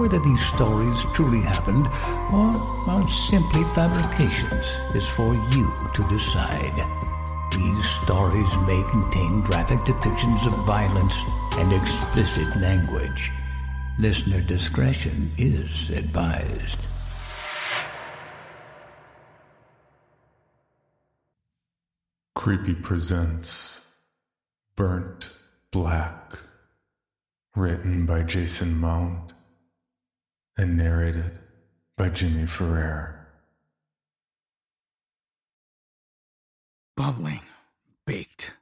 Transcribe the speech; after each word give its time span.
Whether 0.00 0.18
these 0.20 0.40
stories 0.46 1.04
truly 1.12 1.42
happened 1.42 1.86
or 2.32 2.56
are 2.88 3.06
simply 3.10 3.62
fabrications 3.64 4.78
is 4.94 5.06
for 5.06 5.34
you 5.34 5.70
to 5.92 6.08
decide. 6.08 6.72
These 7.52 7.84
stories 8.02 8.48
may 8.66 8.82
contain 8.88 9.42
graphic 9.42 9.76
depictions 9.80 10.46
of 10.46 10.54
violence 10.64 11.14
and 11.52 11.70
explicit 11.74 12.48
language. 12.56 13.30
Listener 13.98 14.40
discretion 14.40 15.32
is 15.36 15.90
advised. 15.90 16.88
Creepy 22.34 22.72
presents 22.72 23.90
Burnt 24.76 25.34
Black, 25.70 26.38
written 27.54 28.06
by 28.06 28.22
Jason 28.22 28.78
Mount 28.78 29.34
and 30.56 30.76
narrated 30.76 31.38
by 31.96 32.08
Jimmy 32.08 32.46
Ferrer. 32.46 33.26
Bubbling, 36.96 37.40
baked, 38.06 38.54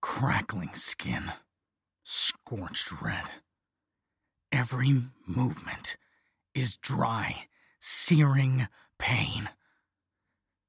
crackling 0.00 0.74
skin, 0.74 1.24
scorched 2.04 3.00
red. 3.00 3.24
Every 4.50 5.02
movement 5.26 5.96
is 6.54 6.76
dry, 6.76 7.46
searing 7.78 8.68
pain. 8.98 9.50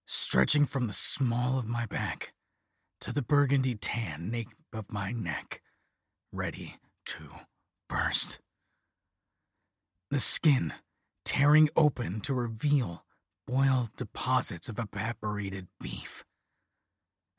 Stretching 0.06 0.66
from 0.66 0.88
the 0.88 0.94
small 0.94 1.58
of 1.58 1.66
my 1.66 1.86
back 1.86 2.34
to 3.02 3.14
the 3.14 3.22
burgundy 3.22 3.76
tan 3.76 4.30
nape 4.32 4.50
of 4.74 4.92
my 4.92 5.12
neck, 5.12 5.62
ready 6.32 6.76
to 7.06 7.30
burst. 7.90 8.37
The 10.18 10.22
skin 10.22 10.74
tearing 11.26 11.70
open 11.76 12.22
to 12.22 12.34
reveal 12.34 13.06
boiled 13.46 13.96
deposits 13.96 14.68
of 14.68 14.80
evaporated 14.80 15.68
beef. 15.80 16.26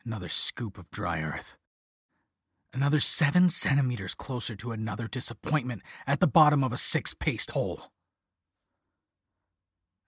Another 0.06 0.28
scoop 0.28 0.78
of 0.78 0.88
dry 0.92 1.20
earth. 1.20 1.58
Another 2.72 3.00
seven 3.00 3.48
centimeters 3.48 4.14
closer 4.14 4.54
to 4.54 4.70
another 4.70 5.08
disappointment 5.08 5.82
at 6.06 6.20
the 6.20 6.28
bottom 6.28 6.62
of 6.62 6.72
a 6.72 6.76
six 6.76 7.14
paced 7.14 7.50
hole. 7.50 7.90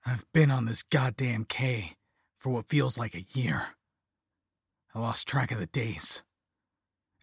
I've 0.07 0.25
been 0.33 0.53
on 0.53 0.67
this 0.67 0.85
goddamn 0.85 1.47
cay 1.47 1.97
for 2.39 2.51
what 2.51 2.69
feels 2.69 2.97
like 2.97 3.17
a 3.17 3.27
year. 3.37 3.71
I 4.95 5.01
lost 5.01 5.27
track 5.27 5.51
of 5.51 5.59
the 5.59 5.67
days. 5.67 6.23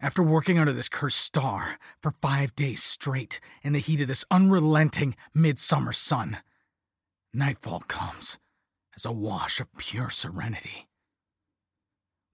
After 0.00 0.22
working 0.22 0.58
under 0.58 0.72
this 0.72 0.88
cursed 0.88 1.18
star 1.18 1.78
for 2.00 2.14
five 2.22 2.54
days 2.54 2.82
straight 2.82 3.40
in 3.62 3.72
the 3.72 3.80
heat 3.80 4.00
of 4.00 4.06
this 4.06 4.24
unrelenting 4.30 5.16
midsummer 5.34 5.92
sun, 5.92 6.38
nightfall 7.34 7.80
comes 7.80 8.38
as 8.94 9.04
a 9.04 9.12
wash 9.12 9.58
of 9.58 9.76
pure 9.76 10.10
serenity. 10.10 10.86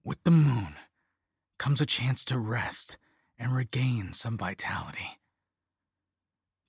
With 0.03 0.23
the 0.23 0.31
moon 0.31 0.75
comes 1.57 1.81
a 1.81 1.87
chance 1.87 2.23
to 2.25 2.37
rest 2.37 2.97
and 3.39 3.55
regain 3.55 4.13
some 4.13 4.37
vitality. 4.37 5.19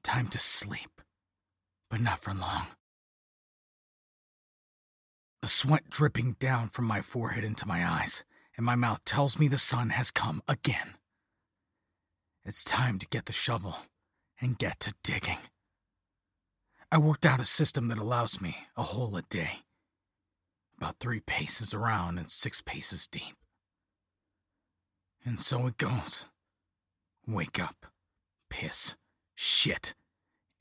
Time 0.02 0.28
to 0.28 0.38
sleep, 0.38 1.02
but 1.90 2.00
not 2.00 2.20
for 2.22 2.32
long. 2.32 2.68
The 5.42 5.48
sweat 5.48 5.90
dripping 5.90 6.36
down 6.38 6.70
from 6.70 6.86
my 6.86 7.02
forehead 7.02 7.44
into 7.44 7.68
my 7.68 7.86
eyes, 7.86 8.24
and 8.56 8.64
my 8.64 8.74
mouth 8.74 9.04
tells 9.04 9.38
me 9.38 9.48
the 9.48 9.58
sun 9.58 9.90
has 9.90 10.10
come 10.10 10.42
again. 10.48 10.94
It's 12.44 12.64
time 12.64 12.98
to 12.98 13.08
get 13.08 13.26
the 13.26 13.32
shovel 13.32 13.76
and 14.40 14.58
get 14.58 14.80
to 14.80 14.94
digging. 15.02 15.38
I 16.90 16.98
worked 16.98 17.26
out 17.26 17.40
a 17.40 17.44
system 17.44 17.88
that 17.88 17.98
allows 17.98 18.40
me 18.40 18.56
a 18.76 18.84
hole 18.84 19.16
a 19.16 19.22
day, 19.22 19.62
about 20.78 20.98
three 21.00 21.20
paces 21.20 21.74
around 21.74 22.18
and 22.18 22.30
six 22.30 22.60
paces 22.60 23.06
deep. 23.06 23.36
And 25.24 25.40
so 25.40 25.66
it 25.66 25.76
goes. 25.76 26.26
Wake 27.26 27.58
up, 27.58 27.86
piss, 28.48 28.94
shit, 29.34 29.94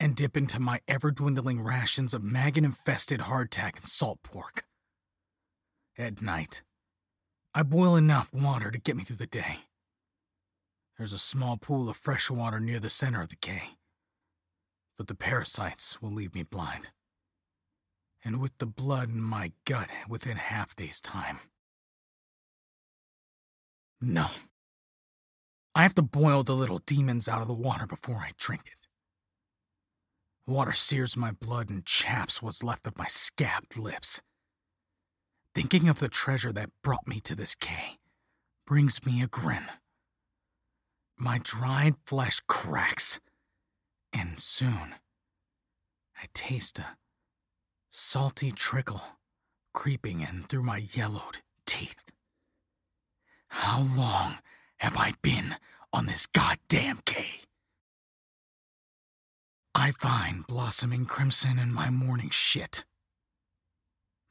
and 0.00 0.16
dip 0.16 0.36
into 0.36 0.58
my 0.58 0.80
ever 0.88 1.12
dwindling 1.12 1.62
rations 1.62 2.12
of 2.12 2.24
maggot 2.24 2.64
infested 2.64 3.20
hardtack 3.20 3.76
and 3.76 3.86
salt 3.86 4.18
pork. 4.24 4.64
At 5.96 6.20
night, 6.20 6.62
I 7.56 7.62
boil 7.62 7.96
enough 7.96 8.34
water 8.34 8.70
to 8.70 8.76
get 8.76 8.98
me 8.98 9.02
through 9.02 9.16
the 9.16 9.26
day. 9.26 9.60
There's 10.98 11.14
a 11.14 11.18
small 11.18 11.56
pool 11.56 11.88
of 11.88 11.96
fresh 11.96 12.30
water 12.30 12.60
near 12.60 12.78
the 12.78 12.90
center 12.90 13.22
of 13.22 13.30
the 13.30 13.36
cay, 13.36 13.78
but 14.98 15.06
the 15.06 15.14
parasites 15.14 16.02
will 16.02 16.10
leave 16.10 16.34
me 16.34 16.42
blind. 16.42 16.90
And 18.22 18.42
with 18.42 18.58
the 18.58 18.66
blood 18.66 19.08
in 19.08 19.22
my 19.22 19.52
gut 19.64 19.88
within 20.06 20.36
half 20.36 20.76
day's 20.76 21.00
time. 21.00 21.38
No. 24.02 24.26
I 25.74 25.82
have 25.82 25.94
to 25.94 26.02
boil 26.02 26.42
the 26.42 26.54
little 26.54 26.80
demons 26.80 27.26
out 27.26 27.40
of 27.40 27.48
the 27.48 27.54
water 27.54 27.86
before 27.86 28.18
I 28.18 28.32
drink 28.36 28.64
it. 28.66 28.86
Water 30.46 30.72
sears 30.72 31.16
my 31.16 31.30
blood 31.30 31.70
and 31.70 31.86
chaps 31.86 32.42
what's 32.42 32.62
left 32.62 32.86
of 32.86 32.98
my 32.98 33.06
scabbed 33.06 33.78
lips. 33.78 34.20
Thinking 35.56 35.88
of 35.88 36.00
the 36.00 36.10
treasure 36.10 36.52
that 36.52 36.68
brought 36.82 37.08
me 37.08 37.18
to 37.20 37.34
this 37.34 37.54
cay 37.54 37.96
brings 38.66 39.06
me 39.06 39.22
a 39.22 39.26
grin. 39.26 39.64
My 41.16 41.40
dried 41.42 41.94
flesh 42.04 42.42
cracks, 42.46 43.20
and 44.12 44.38
soon 44.38 44.96
I 46.22 46.26
taste 46.34 46.78
a 46.78 46.98
salty 47.88 48.52
trickle 48.52 49.00
creeping 49.72 50.20
in 50.20 50.44
through 50.46 50.64
my 50.64 50.82
yellowed 50.92 51.38
teeth. 51.64 52.04
How 53.48 53.80
long 53.96 54.40
have 54.80 54.98
I 54.98 55.14
been 55.22 55.56
on 55.90 56.04
this 56.04 56.26
goddamn 56.26 57.00
cay? 57.06 57.40
I 59.74 59.92
find 59.92 60.46
blossoming 60.46 61.06
crimson 61.06 61.58
in 61.58 61.72
my 61.72 61.88
morning 61.88 62.28
shit. 62.28 62.84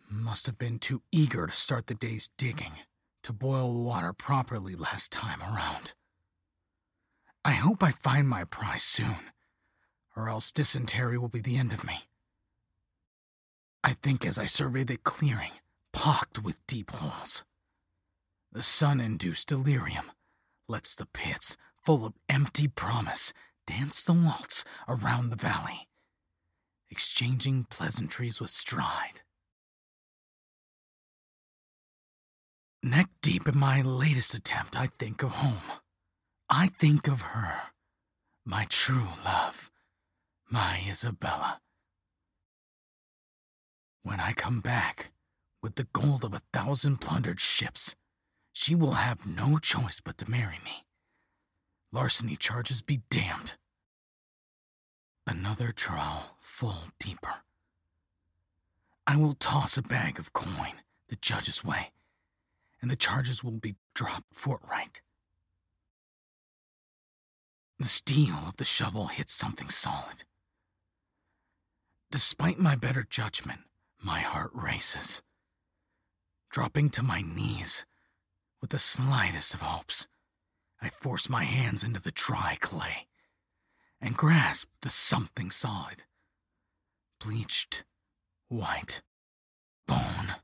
Must 0.09 0.45
have 0.45 0.57
been 0.57 0.79
too 0.79 1.01
eager 1.11 1.47
to 1.47 1.53
start 1.53 1.87
the 1.87 1.95
day's 1.95 2.29
digging 2.37 2.73
to 3.23 3.33
boil 3.33 3.73
the 3.73 3.79
water 3.79 4.13
properly 4.13 4.75
last 4.75 5.11
time 5.11 5.41
around. 5.41 5.93
I 7.43 7.51
hope 7.51 7.81
I 7.81 7.91
find 7.91 8.29
my 8.29 8.43
prize 8.43 8.83
soon, 8.83 9.31
or 10.15 10.29
else 10.29 10.51
dysentery 10.51 11.17
will 11.17 11.27
be 11.27 11.41
the 11.41 11.57
end 11.57 11.73
of 11.73 11.83
me. 11.83 12.05
I 13.83 13.93
think 13.93 14.25
as 14.25 14.37
I 14.37 14.45
survey 14.45 14.83
the 14.83 14.97
clearing, 14.97 15.53
pocked 15.91 16.41
with 16.43 16.65
deep 16.67 16.91
holes. 16.91 17.43
The 18.51 18.63
sun 18.63 18.99
induced 18.99 19.47
delirium 19.47 20.11
lets 20.67 20.95
the 20.95 21.07
pits, 21.07 21.57
full 21.83 22.05
of 22.05 22.13
empty 22.29 22.67
promise, 22.67 23.33
dance 23.67 24.03
the 24.03 24.13
waltz 24.13 24.63
around 24.87 25.29
the 25.29 25.35
valley, 25.35 25.87
exchanging 26.89 27.65
pleasantries 27.65 28.39
with 28.39 28.51
stride. 28.51 29.21
Neck 32.87 33.09
deep 33.19 33.47
in 33.47 33.57
my 33.57 33.81
latest 33.81 34.35
attempt, 34.35 34.79
I 34.79 34.85
think 34.85 35.23
of 35.23 35.31
home. 35.31 35.79
I 36.51 36.67
think 36.67 37.07
of 37.07 37.21
her, 37.21 37.55
my 38.45 38.67
true 38.69 39.07
love, 39.25 39.71
my 40.51 40.83
Isabella. 40.87 41.61
When 44.03 44.19
I 44.19 44.33
come 44.33 44.61
back 44.61 45.11
with 45.63 45.77
the 45.77 45.87
gold 45.93 46.23
of 46.23 46.35
a 46.35 46.43
thousand 46.53 46.97
plundered 47.01 47.39
ships, 47.39 47.95
she 48.53 48.75
will 48.75 48.93
have 48.93 49.25
no 49.25 49.57
choice 49.57 49.99
but 49.99 50.19
to 50.19 50.29
marry 50.29 50.59
me. 50.63 50.85
Larceny 51.91 52.35
charges 52.35 52.83
be 52.83 53.01
damned. 53.09 53.53
Another 55.25 55.71
trowel 55.71 56.37
full 56.39 56.89
deeper. 56.99 57.33
I 59.07 59.17
will 59.17 59.33
toss 59.33 59.75
a 59.75 59.81
bag 59.81 60.19
of 60.19 60.33
coin 60.33 60.83
the 61.09 61.15
judge's 61.15 61.63
way, 61.63 61.89
and 62.85 62.91
the 62.91 62.95
charges 62.95 63.43
will 63.43 63.49
be 63.49 63.77
dropped 63.95 64.35
forthright. 64.35 65.01
The 67.79 67.87
steel 67.87 68.35
of 68.47 68.57
the 68.57 68.63
shovel 68.63 69.07
hits 69.07 69.33
something 69.33 69.69
solid. 69.69 70.23
Despite 72.11 72.59
my 72.59 72.75
better 72.75 73.03
judgment, 73.09 73.61
my 74.03 74.19
heart 74.19 74.51
races. 74.53 75.23
Dropping 76.51 76.91
to 76.91 77.01
my 77.01 77.23
knees 77.23 77.87
with 78.61 78.69
the 78.69 78.77
slightest 78.77 79.55
of 79.55 79.61
hopes, 79.61 80.05
I 80.79 80.89
force 80.89 81.27
my 81.27 81.43
hands 81.43 81.83
into 81.83 81.99
the 81.99 82.11
dry 82.11 82.55
clay 82.61 83.07
and 83.99 84.15
grasp 84.15 84.67
the 84.83 84.91
something 84.91 85.49
solid. 85.49 86.03
Bleached, 87.19 87.83
white, 88.47 89.01
bone. 89.87 90.35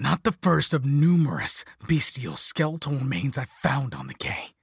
Not 0.00 0.24
the 0.24 0.32
first 0.32 0.72
of 0.72 0.86
numerous 0.86 1.62
bestial 1.86 2.36
skeletal 2.36 2.94
remains 2.94 3.36
I've 3.36 3.50
found 3.50 3.94
on 3.94 4.06
the 4.06 4.14
quay. 4.14 4.54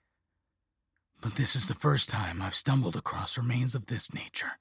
But 1.21 1.35
this 1.35 1.55
is 1.55 1.67
the 1.67 1.75
first 1.75 2.09
time 2.09 2.41
I've 2.41 2.55
stumbled 2.55 2.95
across 2.95 3.37
remains 3.37 3.75
of 3.75 3.85
this 3.85 4.11
nature. 4.11 4.53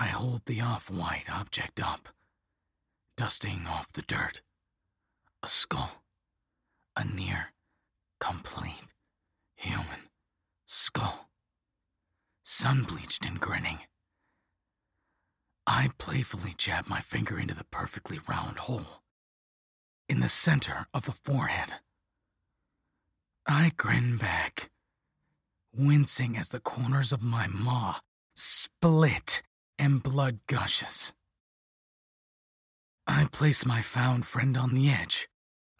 I 0.00 0.06
hold 0.06 0.46
the 0.46 0.60
off 0.60 0.90
white 0.90 1.26
object 1.32 1.80
up, 1.80 2.08
dusting 3.16 3.68
off 3.68 3.92
the 3.92 4.02
dirt. 4.02 4.40
A 5.44 5.48
skull. 5.48 6.02
A 6.96 7.04
near 7.04 7.52
complete 8.18 8.92
human 9.54 10.10
skull. 10.66 11.28
Sun 12.42 12.82
bleached 12.82 13.24
and 13.24 13.38
grinning. 13.38 13.78
I 15.66 15.90
playfully 15.98 16.54
jab 16.56 16.88
my 16.88 17.00
finger 17.00 17.38
into 17.38 17.54
the 17.54 17.64
perfectly 17.64 18.20
round 18.28 18.58
hole 18.58 19.02
in 20.08 20.20
the 20.20 20.28
center 20.28 20.86
of 20.92 21.06
the 21.06 21.12
forehead. 21.12 21.74
I 23.46 23.72
grin 23.76 24.16
back, 24.16 24.70
wincing 25.74 26.36
as 26.36 26.48
the 26.48 26.60
corners 26.60 27.12
of 27.12 27.22
my 27.22 27.46
maw 27.46 28.00
split 28.34 29.42
and 29.78 30.02
blood 30.02 30.40
gushes. 30.46 31.12
I 33.06 33.26
place 33.30 33.66
my 33.66 33.82
found 33.82 34.26
friend 34.26 34.56
on 34.56 34.74
the 34.74 34.90
edge 34.90 35.28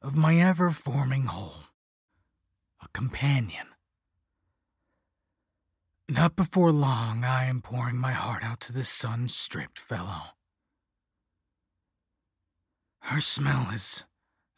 of 0.00 0.16
my 0.16 0.36
ever 0.36 0.70
forming 0.70 1.26
hole, 1.26 1.64
a 2.82 2.88
companion. 2.88 3.71
Not 6.12 6.36
before 6.36 6.72
long, 6.72 7.24
I 7.24 7.46
am 7.46 7.62
pouring 7.62 7.96
my 7.96 8.12
heart 8.12 8.44
out 8.44 8.60
to 8.60 8.72
this 8.72 8.90
sun 8.90 9.28
stripped 9.28 9.78
fellow. 9.78 10.34
Her 13.00 13.22
smell 13.22 13.70
is 13.72 14.04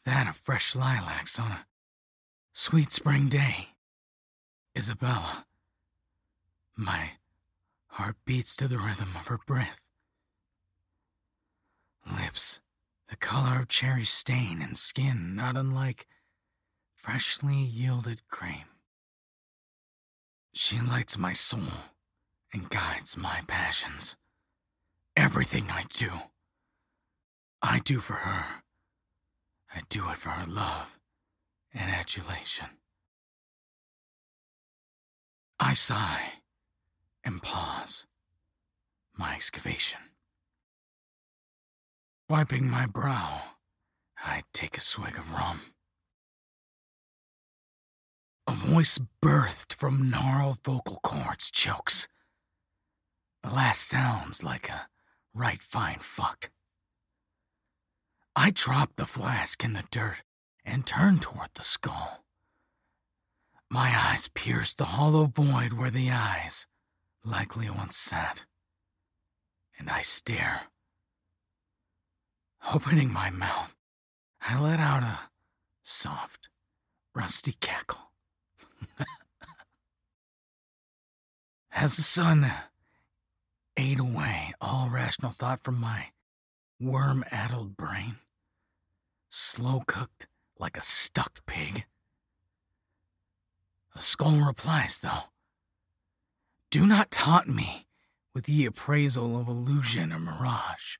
that 0.03 0.27
of 0.27 0.35
fresh 0.35 0.75
lilacs 0.75 1.39
on 1.39 1.51
a 1.51 1.65
sweet 2.51 2.91
spring 2.91 3.29
day. 3.29 3.69
Isabella. 4.77 5.45
My 6.75 7.11
heart 7.87 8.17
beats 8.25 8.57
to 8.57 8.67
the 8.67 8.77
rhythm 8.77 9.15
of 9.15 9.27
her 9.27 9.39
breath. 9.47 9.79
Lips, 12.05 12.59
the 13.07 13.15
color 13.15 13.61
of 13.61 13.69
cherry 13.69 14.03
stain, 14.03 14.61
and 14.61 14.77
skin 14.77 15.37
not 15.37 15.55
unlike 15.55 16.05
freshly 16.93 17.55
yielded 17.55 18.27
cream. 18.27 18.74
She 20.57 20.79
lights 20.79 21.17
my 21.17 21.33
soul 21.33 21.91
and 22.53 22.69
guides 22.69 23.17
my 23.17 23.41
passions. 23.45 24.15
Everything 25.17 25.69
I 25.69 25.83
do, 25.89 26.09
I 27.61 27.79
do 27.79 27.99
for 27.99 28.13
her. 28.13 28.63
I 29.75 29.81
do 29.89 30.09
it 30.09 30.15
for 30.15 30.29
her 30.29 30.47
love 30.47 30.97
and 31.73 31.91
adulation. 31.91 32.67
I 35.59 35.73
sigh 35.73 36.35
and 37.21 37.43
pause 37.43 38.05
my 39.17 39.35
excavation. 39.35 39.99
Wiping 42.29 42.69
my 42.69 42.85
brow, 42.85 43.41
I 44.17 44.43
take 44.53 44.77
a 44.77 44.81
swig 44.81 45.17
of 45.17 45.33
rum. 45.33 45.74
A 48.47 48.53
voice 48.53 48.99
birthed 49.21 49.73
from 49.73 50.09
gnarled 50.09 50.59
vocal 50.63 50.99
cords 51.03 51.49
chokes. 51.49 52.07
The 53.41 53.49
last 53.49 53.87
sounds 53.87 54.43
like 54.43 54.69
a 54.69 54.87
right 55.33 55.61
fine 55.61 55.99
fuck. 55.99 56.51
I 58.35 58.51
drop 58.51 58.95
the 58.95 59.05
flask 59.05 59.63
in 59.63 59.73
the 59.73 59.85
dirt 59.89 60.23
and 60.63 60.85
turn 60.85 61.19
toward 61.19 61.49
the 61.55 61.63
skull. 61.63 62.25
My 63.69 63.93
eyes 63.95 64.27
pierce 64.27 64.73
the 64.73 64.85
hollow 64.85 65.25
void 65.25 65.73
where 65.73 65.91
the 65.91 66.11
eyes 66.11 66.67
likely 67.23 67.69
once 67.69 67.97
sat, 67.97 68.45
and 69.79 69.89
I 69.89 70.01
stare. 70.01 70.63
Opening 72.73 73.11
my 73.11 73.29
mouth, 73.29 73.75
I 74.41 74.59
let 74.59 74.79
out 74.79 75.03
a 75.03 75.31
soft, 75.81 76.49
rusty 77.15 77.53
cackle. 77.59 78.11
As 81.71 81.97
the 81.97 82.03
sun 82.03 82.51
ate 83.77 83.99
away 83.99 84.53
all 84.61 84.89
rational 84.89 85.31
thought 85.31 85.63
from 85.63 85.79
my 85.79 86.11
worm 86.79 87.25
addled 87.31 87.75
brain, 87.75 88.15
slow 89.29 89.83
cooked 89.85 90.27
like 90.57 90.77
a 90.77 90.83
stuck 90.83 91.45
pig. 91.45 91.85
a 93.93 94.01
skull 94.01 94.37
replies, 94.45 94.99
though 94.99 95.29
Do 96.71 96.85
not 96.85 97.11
taunt 97.11 97.47
me 97.47 97.87
with 98.33 98.49
ye 98.49 98.65
appraisal 98.65 99.39
of 99.39 99.47
illusion 99.47 100.11
or 100.11 100.19
mirage. 100.19 100.97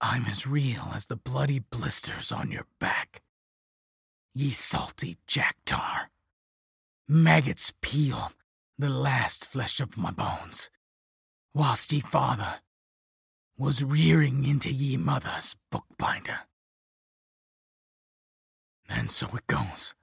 I'm 0.00 0.26
as 0.26 0.46
real 0.46 0.92
as 0.94 1.06
the 1.06 1.16
bloody 1.16 1.58
blisters 1.58 2.30
on 2.30 2.50
your 2.50 2.66
back. 2.78 3.22
Ye 4.34 4.50
salty 4.50 5.16
jacktar. 5.26 6.08
Maggots 7.08 7.72
peel 7.82 8.32
the 8.76 8.88
last 8.88 9.48
flesh 9.48 9.78
of 9.78 9.96
my 9.96 10.10
bones, 10.10 10.70
whilst 11.54 11.92
ye 11.92 12.00
father 12.00 12.56
was 13.56 13.84
rearing 13.84 14.44
into 14.44 14.72
ye 14.72 14.96
mother's 14.96 15.54
bookbinder. 15.70 16.40
And 18.88 19.10
so 19.10 19.28
it 19.36 19.46
goes. 19.46 19.94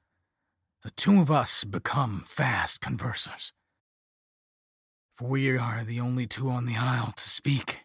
The 0.83 0.91
two 0.91 1.19
of 1.19 1.29
us 1.29 1.65
become 1.65 2.23
fast 2.25 2.81
conversers. 2.81 3.51
For 5.11 5.27
we 5.27 5.57
are 5.57 5.83
the 5.83 5.99
only 5.99 6.25
two 6.25 6.49
on 6.49 6.65
the 6.65 6.77
isle 6.77 7.13
to 7.15 7.29
speak. 7.29 7.81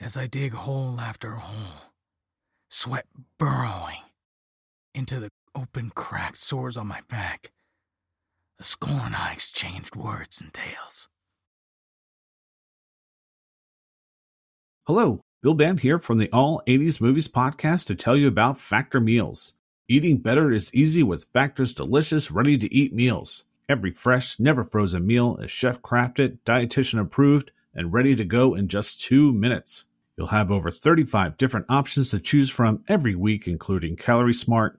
As 0.00 0.16
I 0.16 0.26
dig 0.26 0.52
hole 0.52 1.00
after 1.00 1.30
hole, 1.36 1.92
sweat 2.68 3.06
burrowing 3.38 4.02
into 4.94 5.20
the 5.20 5.30
open 5.54 5.90
cracked 5.94 6.36
sores 6.36 6.76
on 6.76 6.86
my 6.86 7.00
back, 7.08 7.52
the 8.58 8.64
skull 8.64 9.00
and 9.04 9.14
I 9.14 9.32
exchanged 9.32 9.96
words 9.96 10.40
and 10.40 10.52
tales. 10.52 11.08
Hello, 14.86 15.20
Bill 15.42 15.54
Band 15.54 15.80
here 15.80 15.98
from 15.98 16.18
the 16.18 16.30
All 16.30 16.62
80s 16.66 17.00
Movies 17.00 17.28
podcast 17.28 17.86
to 17.86 17.94
tell 17.94 18.16
you 18.16 18.28
about 18.28 18.60
Factor 18.60 19.00
Meals. 19.00 19.54
Eating 19.88 20.18
better 20.18 20.50
is 20.50 20.74
easy 20.74 21.02
with 21.02 21.26
Factor's 21.32 21.74
delicious, 21.74 22.30
ready 22.30 22.58
to 22.58 22.74
eat 22.74 22.94
meals. 22.94 23.44
Every 23.68 23.90
fresh, 23.90 24.38
never 24.38 24.62
frozen 24.62 25.06
meal 25.06 25.38
is 25.38 25.50
chef 25.50 25.80
crafted, 25.80 26.38
dietitian 26.44 27.00
approved, 27.00 27.50
and 27.74 27.92
ready 27.92 28.14
to 28.14 28.24
go 28.24 28.54
in 28.54 28.68
just 28.68 29.00
two 29.00 29.32
minutes. 29.32 29.86
You'll 30.16 30.28
have 30.28 30.50
over 30.50 30.70
35 30.70 31.36
different 31.36 31.66
options 31.68 32.10
to 32.10 32.20
choose 32.20 32.50
from 32.50 32.84
every 32.88 33.14
week, 33.14 33.48
including 33.48 33.96
Calorie 33.96 34.34
Smart, 34.34 34.78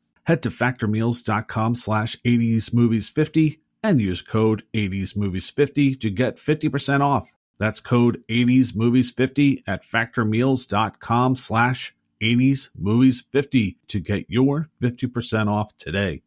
Head 0.25 0.43
to 0.43 0.49
factormeals.com 0.49 1.75
slash 1.75 2.15
80smovies50 2.21 3.59
and 3.83 3.99
use 3.99 4.21
code 4.21 4.63
80smovies50 4.73 5.99
to 5.99 6.09
get 6.09 6.37
50% 6.37 7.01
off. 7.01 7.31
That's 7.57 7.79
code 7.79 8.23
80smovies50 8.29 9.63
at 9.67 9.83
factormeals.com 9.83 11.35
slash 11.35 11.95
80smovies50 12.21 13.75
to 13.87 13.99
get 13.99 14.25
your 14.29 14.69
50% 14.81 15.47
off 15.47 15.75
today. 15.77 16.21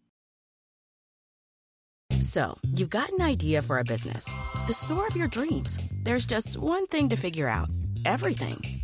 So, 2.20 2.58
you've 2.62 2.90
got 2.90 3.10
an 3.12 3.22
idea 3.22 3.62
for 3.62 3.78
a 3.78 3.84
business, 3.84 4.30
the 4.66 4.74
store 4.74 5.06
of 5.06 5.16
your 5.16 5.28
dreams. 5.28 5.78
There's 6.04 6.26
just 6.26 6.56
one 6.56 6.86
thing 6.86 7.08
to 7.08 7.16
figure 7.16 7.48
out 7.48 7.68
everything. 8.04 8.83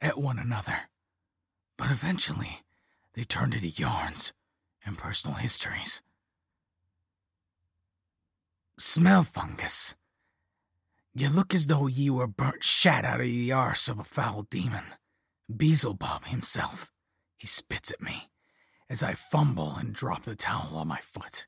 at 0.00 0.18
one 0.18 0.38
another. 0.38 0.88
But 1.76 1.90
eventually, 1.90 2.60
they 3.14 3.24
turned 3.24 3.54
into 3.54 3.68
yarns 3.68 4.32
and 4.84 4.98
personal 4.98 5.36
histories. 5.36 6.02
Smell 8.78 9.24
fungus. 9.24 9.94
You 11.14 11.28
look 11.28 11.54
as 11.54 11.66
though 11.66 11.86
ye 11.86 12.08
were 12.08 12.26
burnt 12.26 12.64
shat 12.64 13.04
out 13.04 13.20
of 13.20 13.26
the 13.26 13.52
arse 13.52 13.88
of 13.88 13.98
a 13.98 14.04
foul 14.04 14.46
demon. 14.48 14.84
Beelzebub 15.54 16.24
himself. 16.26 16.92
He 17.36 17.46
spits 17.46 17.90
at 17.90 18.00
me 18.00 18.30
as 18.88 19.02
I 19.02 19.14
fumble 19.14 19.76
and 19.76 19.92
drop 19.92 20.24
the 20.24 20.34
towel 20.34 20.76
on 20.76 20.88
my 20.88 20.98
foot. 21.00 21.46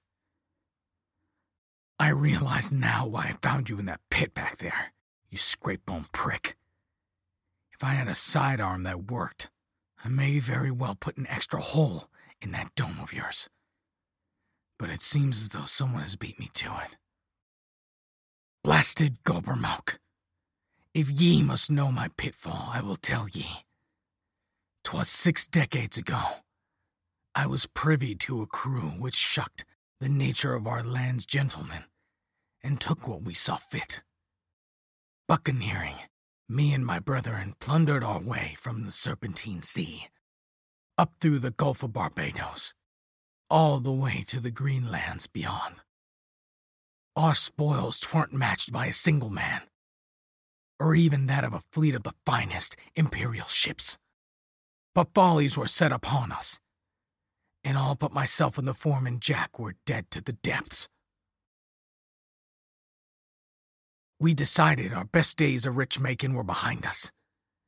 I 1.99 2.09
realize 2.09 2.73
now 2.73 3.06
why 3.06 3.26
I 3.26 3.47
found 3.47 3.68
you 3.68 3.78
in 3.78 3.87
that 3.87 4.00
pit 4.11 4.35
back 4.35 4.59
there, 4.59 4.92
you 5.30 5.38
scrape 5.38 5.87
bone 5.87 6.06
prick. 6.12 6.56
If 7.82 7.88
I 7.88 7.94
had 7.94 8.06
a 8.06 8.14
sidearm 8.14 8.84
that 8.84 9.10
worked, 9.10 9.50
I 10.04 10.08
may 10.08 10.38
very 10.38 10.70
well 10.70 10.94
put 10.94 11.16
an 11.16 11.26
extra 11.26 11.60
hole 11.60 12.04
in 12.40 12.52
that 12.52 12.72
dome 12.76 13.00
of 13.02 13.12
yours. 13.12 13.48
But 14.78 14.88
it 14.88 15.02
seems 15.02 15.42
as 15.42 15.48
though 15.48 15.64
someone 15.64 16.02
has 16.02 16.14
beat 16.14 16.38
me 16.38 16.48
to 16.54 16.66
it. 16.66 16.96
Blasted 18.62 19.24
Gobbermouth! 19.24 19.98
If 20.94 21.10
ye 21.10 21.42
must 21.42 21.72
know 21.72 21.90
my 21.90 22.06
pitfall, 22.16 22.70
I 22.72 22.82
will 22.82 22.94
tell 22.94 23.26
ye. 23.28 23.46
'Twas 24.84 25.08
six 25.08 25.48
decades 25.48 25.98
ago. 25.98 26.22
I 27.34 27.48
was 27.48 27.66
privy 27.66 28.14
to 28.14 28.42
a 28.42 28.46
crew 28.46 28.90
which 28.90 29.16
shucked 29.16 29.64
the 29.98 30.08
nature 30.08 30.54
of 30.54 30.68
our 30.68 30.84
land's 30.84 31.26
gentlemen 31.26 31.86
and 32.62 32.80
took 32.80 33.08
what 33.08 33.24
we 33.24 33.34
saw 33.34 33.56
fit. 33.56 34.04
Buccaneering, 35.26 35.96
me 36.52 36.75
and 36.75 36.85
my 36.85 36.99
brethren 36.99 37.54
plundered 37.61 38.04
our 38.04 38.21
way 38.21 38.54
from 38.59 38.85
the 38.85 38.92
Serpentine 38.92 39.62
Sea, 39.62 40.09
up 40.99 41.14
through 41.21 41.38
the 41.38 41.50
Gulf 41.50 41.82
of 41.82 41.94
Barbados, 41.94 42.75
all 43.49 43.80
the 43.80 43.90
way 43.90 44.23
to 44.26 44.38
the 44.38 44.50
green 44.50 44.90
lands 44.90 45.26
beyond. 45.26 45.76
Our 47.16 47.35
spoils 47.35 48.06
weren't 48.12 48.35
matched 48.35 48.71
by 48.71 48.87
a 48.87 48.92
single 48.92 49.30
man, 49.30 49.62
or 50.78 50.94
even 50.94 51.26
that 51.26 51.44
of 51.44 51.54
a 51.54 51.62
fleet 51.73 51.94
of 51.94 52.02
the 52.02 52.14
finest 52.26 52.76
imperial 52.94 53.47
ships. 53.49 53.97
But 54.94 55.14
follies 55.14 55.56
were 55.56 55.66
set 55.66 55.90
upon 55.90 56.32
us, 56.32 56.61
and 57.64 57.78
all 57.78 57.94
but 57.94 58.12
myself 58.12 58.59
and 58.59 58.68
the 58.68 58.75
foreman 58.75 59.21
Jack 59.21 59.59
were 59.59 59.76
dead 59.87 60.11
to 60.11 60.21
the 60.21 60.32
depths. 60.32 60.88
We 64.23 64.35
decided 64.35 64.95
our 64.95 65.05
best 65.05 65.37
days 65.37 65.67
of 65.67 65.76
rich 65.76 65.99
making 65.99 66.35
were 66.35 66.45
behind 66.45 66.87
us, 66.87 67.11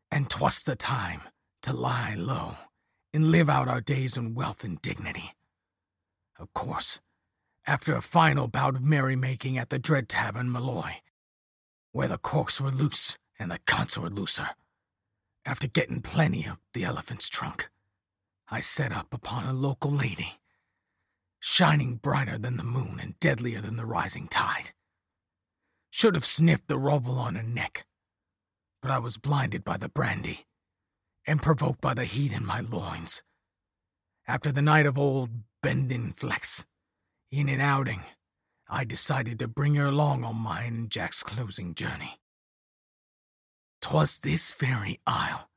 and 0.09 0.31
'twas 0.31 0.63
the 0.63 0.77
time 0.77 1.23
to 1.63 1.73
lie 1.73 2.15
low 2.15 2.59
and 3.13 3.33
live 3.33 3.51
out 3.51 3.67
our 3.67 3.81
days 3.81 4.17
in 4.17 4.37
wealth 4.37 4.63
and 4.63 4.81
dignity. 4.81 5.35
Of 6.39 6.55
course, 6.55 7.01
after 7.67 7.97
a 7.97 8.01
final 8.01 8.47
bout 8.47 8.77
of 8.77 8.83
merrymaking 8.83 9.59
at 9.59 9.71
the 9.71 9.81
Dread 9.81 10.09
Tavern, 10.09 10.53
Malloy, 10.53 11.03
where 11.91 12.07
the 12.07 12.19
corks 12.19 12.61
were 12.61 12.71
loose 12.71 13.19
and 13.37 13.51
the 13.51 13.59
cunts 13.59 13.99
were 13.99 14.09
looser, 14.09 14.51
after 15.45 15.67
getting 15.67 16.03
plenty 16.03 16.47
of 16.47 16.59
the 16.73 16.85
elephant's 16.85 17.29
trunk, 17.29 17.69
I 18.47 18.61
set 18.61 18.93
up 18.93 19.13
upon 19.13 19.45
a 19.45 19.53
local 19.53 19.91
lady, 19.91 20.39
shining 21.41 21.97
brighter 21.97 22.39
than 22.39 22.59
the 22.59 22.63
moon 22.63 23.01
and 23.01 23.19
deadlier 23.19 23.61
than 23.61 23.75
the 23.75 23.85
rising 23.85 24.29
tide. 24.29 24.73
Should 25.97 26.17
have 26.17 26.25
sniffed 26.25 26.67
the 26.67 26.77
rubble 26.77 27.21
on 27.21 27.37
her 27.37 27.43
neck, 27.45 27.87
but 28.83 28.91
I 28.91 28.99
was 28.99 29.17
blinded 29.17 29.63
by 29.63 29.77
the 29.77 29.89
brandy 29.89 30.45
and 31.25 31.41
provoked 31.41 31.81
by 31.81 31.95
the 31.95 32.05
heat 32.05 32.33
in 32.33 32.45
my 32.45 32.59
loins. 32.59 33.23
After 34.27 34.51
the 34.51 34.61
night 34.61 34.87
of 34.87 34.99
old 34.99 35.31
Bendin 35.63 36.13
Flex, 36.13 36.67
in 37.31 37.49
an 37.49 37.61
outing, 37.61 38.01
I 38.69 38.83
decided 38.83 39.39
to 39.39 39.47
bring 39.47 39.77
her 39.77 39.87
along 39.87 40.25
on 40.25 40.35
mine 40.35 40.75
and 40.75 40.91
Jack's 40.91 41.23
closing 41.23 41.77
journey. 41.77 42.19
'Twas 43.81 44.19
this 44.19 44.53
very 44.53 45.01
isle 45.07 45.49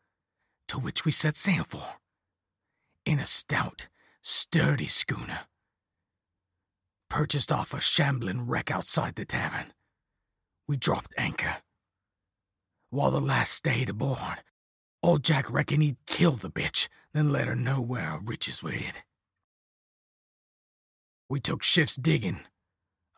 to 0.67 0.77
which 0.77 1.03
we 1.03 1.11
set 1.11 1.35
sail 1.35 1.63
for, 1.63 1.95
in 3.07 3.17
a 3.17 3.25
stout, 3.25 3.87
sturdy 4.21 4.85
schooner, 4.85 5.47
purchased 7.09 7.51
off 7.51 7.73
a 7.73 7.81
shambling 7.81 8.45
wreck 8.45 8.69
outside 8.69 9.15
the 9.15 9.25
tavern 9.25 9.73
we 10.67 10.77
dropped 10.77 11.13
anchor. 11.17 11.57
While 12.89 13.11
the 13.11 13.21
last 13.21 13.53
stayed 13.53 13.89
aboard, 13.89 14.43
old 15.01 15.23
Jack 15.23 15.49
reckoned 15.49 15.83
he'd 15.83 15.97
kill 16.05 16.33
the 16.33 16.49
bitch, 16.49 16.87
then 17.13 17.31
let 17.31 17.47
her 17.47 17.55
know 17.55 17.81
where 17.81 18.03
our 18.03 18.19
riches 18.19 18.61
were 18.61 18.71
hid. 18.71 19.03
We 21.29 21.39
took 21.39 21.63
shifts 21.63 21.95
digging, 21.95 22.41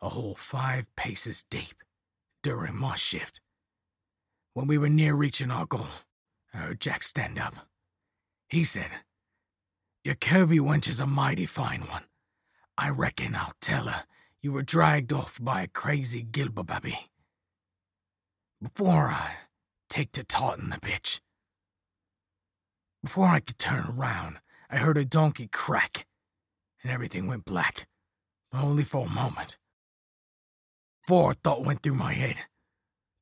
a 0.02 0.08
whole 0.08 0.34
five 0.34 0.86
paces 0.96 1.44
deep, 1.48 1.82
during 2.42 2.76
my 2.76 2.96
shift. 2.96 3.40
When 4.54 4.66
we 4.66 4.78
were 4.78 4.88
near 4.88 5.14
reaching 5.14 5.50
our 5.50 5.66
goal, 5.66 5.86
I 6.52 6.58
heard 6.58 6.80
Jack 6.80 7.04
stand 7.04 7.38
up. 7.38 7.54
He 8.48 8.64
said, 8.64 8.90
Your 10.02 10.16
curvy 10.16 10.58
wench 10.58 10.88
is 10.88 10.98
a 10.98 11.06
mighty 11.06 11.46
fine 11.46 11.82
one. 11.82 12.04
I 12.76 12.88
reckon 12.88 13.36
I'll 13.36 13.52
tell 13.60 13.84
her 13.84 14.04
you 14.42 14.52
were 14.52 14.62
dragged 14.62 15.12
off 15.12 15.38
by 15.40 15.62
a 15.62 15.68
crazy 15.68 16.24
Gilbababby. 16.24 17.09
Before 18.62 19.08
I 19.08 19.36
take 19.88 20.12
to 20.12 20.22
taunting 20.22 20.68
the 20.68 20.76
bitch. 20.76 21.20
Before 23.02 23.26
I 23.26 23.40
could 23.40 23.58
turn 23.58 23.86
around, 23.86 24.40
I 24.68 24.76
heard 24.76 24.98
a 24.98 25.04
donkey 25.06 25.48
crack, 25.50 26.06
and 26.82 26.92
everything 26.92 27.26
went 27.26 27.46
black, 27.46 27.88
but 28.52 28.62
only 28.62 28.84
for 28.84 29.06
a 29.06 29.10
moment. 29.10 29.56
Four 31.06 31.32
thought 31.32 31.64
went 31.64 31.82
through 31.82 31.94
my 31.94 32.12
head. 32.12 32.42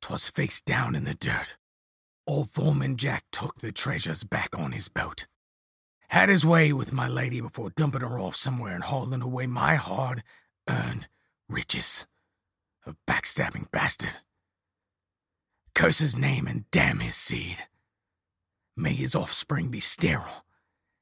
'Twas 0.00 0.28
face 0.28 0.60
down 0.60 0.96
in 0.96 1.04
the 1.04 1.14
dirt. 1.14 1.56
Old 2.26 2.50
Foreman 2.50 2.96
Jack 2.96 3.24
took 3.30 3.60
the 3.60 3.70
treasures 3.70 4.24
back 4.24 4.58
on 4.58 4.72
his 4.72 4.88
boat. 4.88 5.28
Had 6.08 6.28
his 6.28 6.44
way 6.44 6.72
with 6.72 6.92
my 6.92 7.06
lady 7.06 7.40
before 7.40 7.70
dumping 7.70 8.00
her 8.00 8.18
off 8.18 8.34
somewhere 8.34 8.74
and 8.74 8.82
hauling 8.82 9.22
away 9.22 9.46
my 9.46 9.76
hard 9.76 10.24
earned 10.68 11.06
riches. 11.48 12.08
A 12.84 12.96
backstabbing 13.06 13.70
bastard. 13.70 14.20
Curse 15.78 16.00
his 16.00 16.18
name 16.18 16.48
and 16.48 16.68
damn 16.72 16.98
his 16.98 17.14
seed. 17.14 17.58
May 18.76 18.94
his 18.94 19.14
offspring 19.14 19.68
be 19.68 19.78
sterile, 19.78 20.44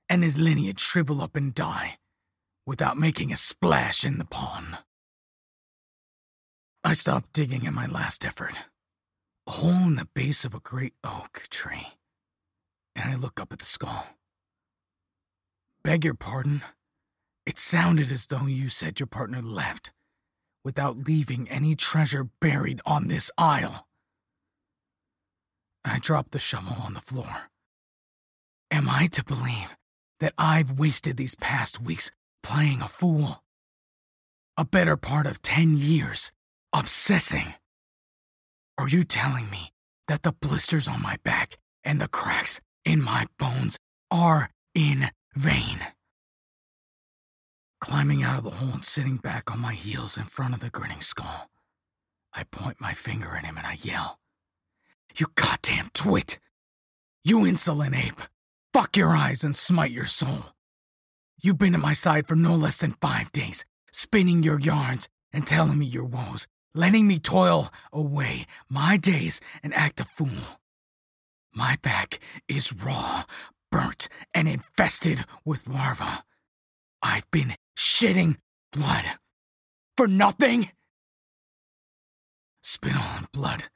and 0.06 0.22
his 0.22 0.36
lineage 0.36 0.80
shrivel 0.80 1.22
up 1.22 1.34
and 1.34 1.54
die 1.54 1.96
without 2.66 2.98
making 2.98 3.32
a 3.32 3.38
splash 3.38 4.04
in 4.04 4.18
the 4.18 4.26
pond. 4.26 4.76
I 6.84 6.92
stopped 6.92 7.32
digging 7.32 7.64
in 7.64 7.72
my 7.72 7.86
last 7.86 8.26
effort. 8.26 8.52
A 9.46 9.52
hole 9.52 9.86
in 9.86 9.94
the 9.96 10.08
base 10.14 10.44
of 10.44 10.54
a 10.54 10.60
great 10.60 10.92
oak 11.02 11.46
tree, 11.48 11.94
and 12.94 13.10
I 13.10 13.14
looked 13.14 13.40
up 13.40 13.54
at 13.54 13.60
the 13.60 13.64
skull. 13.64 14.06
Beg 15.84 16.04
your 16.04 16.12
pardon. 16.12 16.60
It 17.46 17.58
sounded 17.58 18.12
as 18.12 18.26
though 18.26 18.44
you 18.44 18.68
said 18.68 19.00
your 19.00 19.06
partner 19.06 19.40
left 19.40 19.94
without 20.62 20.98
leaving 20.98 21.48
any 21.48 21.74
treasure 21.74 22.28
buried 22.42 22.82
on 22.84 23.08
this 23.08 23.30
isle. 23.38 23.85
I 25.86 25.98
drop 26.00 26.30
the 26.30 26.38
shovel 26.38 26.76
on 26.82 26.94
the 26.94 27.00
floor. 27.00 27.50
Am 28.70 28.88
I 28.88 29.06
to 29.08 29.24
believe 29.24 29.76
that 30.20 30.34
I've 30.36 30.78
wasted 30.78 31.16
these 31.16 31.36
past 31.36 31.80
weeks 31.80 32.10
playing 32.42 32.82
a 32.82 32.88
fool? 32.88 33.42
A 34.56 34.64
better 34.64 34.96
part 34.96 35.26
of 35.26 35.42
10 35.42 35.76
years 35.76 36.32
obsessing? 36.72 37.54
Are 38.76 38.88
you 38.88 39.04
telling 39.04 39.48
me 39.48 39.72
that 40.08 40.22
the 40.22 40.32
blisters 40.32 40.88
on 40.88 41.00
my 41.00 41.16
back 41.24 41.56
and 41.84 42.00
the 42.00 42.08
cracks 42.08 42.60
in 42.84 43.00
my 43.00 43.26
bones 43.38 43.78
are 44.10 44.50
in 44.74 45.10
vain? 45.34 45.78
Climbing 47.80 48.22
out 48.22 48.38
of 48.38 48.44
the 48.44 48.50
hole 48.50 48.72
and 48.72 48.84
sitting 48.84 49.16
back 49.16 49.52
on 49.52 49.60
my 49.60 49.74
heels 49.74 50.16
in 50.16 50.24
front 50.24 50.54
of 50.54 50.60
the 50.60 50.70
grinning 50.70 51.00
skull, 51.00 51.48
I 52.32 52.44
point 52.44 52.80
my 52.80 52.92
finger 52.92 53.36
at 53.36 53.44
him 53.44 53.56
and 53.56 53.66
I 53.66 53.78
yell, 53.80 54.18
You 55.18 55.26
goddamn 55.34 55.88
twit! 55.94 56.38
You 57.24 57.46
insolent 57.46 57.96
ape! 57.96 58.20
Fuck 58.74 58.98
your 58.98 59.16
eyes 59.16 59.42
and 59.44 59.56
smite 59.56 59.90
your 59.90 60.04
soul! 60.04 60.52
You've 61.42 61.58
been 61.58 61.74
at 61.74 61.80
my 61.80 61.94
side 61.94 62.28
for 62.28 62.34
no 62.34 62.54
less 62.54 62.78
than 62.78 62.96
five 63.00 63.32
days, 63.32 63.64
spinning 63.90 64.42
your 64.42 64.60
yarns 64.60 65.08
and 65.32 65.46
telling 65.46 65.78
me 65.78 65.86
your 65.86 66.04
woes, 66.04 66.46
letting 66.74 67.06
me 67.06 67.18
toil 67.18 67.72
away 67.92 68.44
my 68.68 68.98
days 68.98 69.40
and 69.62 69.72
act 69.72 70.00
a 70.00 70.04
fool. 70.04 70.60
My 71.54 71.78
back 71.82 72.20
is 72.46 72.74
raw, 72.74 73.24
burnt, 73.72 74.10
and 74.34 74.46
infested 74.46 75.24
with 75.46 75.66
larvae. 75.66 76.22
I've 77.02 77.30
been 77.30 77.54
shitting 77.74 78.36
blood. 78.70 79.04
For 79.96 80.06
nothing? 80.06 80.72
Spittle 82.62 83.00
and 83.16 83.32
blood, 83.32 83.70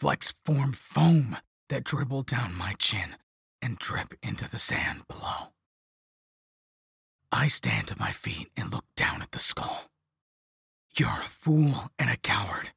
flecks 0.00 0.32
formed 0.46 0.78
foam 0.78 1.36
that 1.68 1.84
dribble 1.84 2.22
down 2.22 2.54
my 2.56 2.72
chin 2.78 3.16
and 3.60 3.78
drip 3.78 4.14
into 4.22 4.50
the 4.50 4.58
sand 4.58 5.06
below. 5.06 5.52
I 7.30 7.48
stand 7.48 7.88
to 7.88 7.98
my 7.98 8.10
feet 8.10 8.48
and 8.56 8.72
look 8.72 8.86
down 8.96 9.20
at 9.20 9.32
the 9.32 9.38
skull. 9.38 9.90
You're 10.96 11.10
a 11.10 11.28
fool 11.28 11.90
and 11.98 12.08
a 12.08 12.16
coward. 12.16 12.70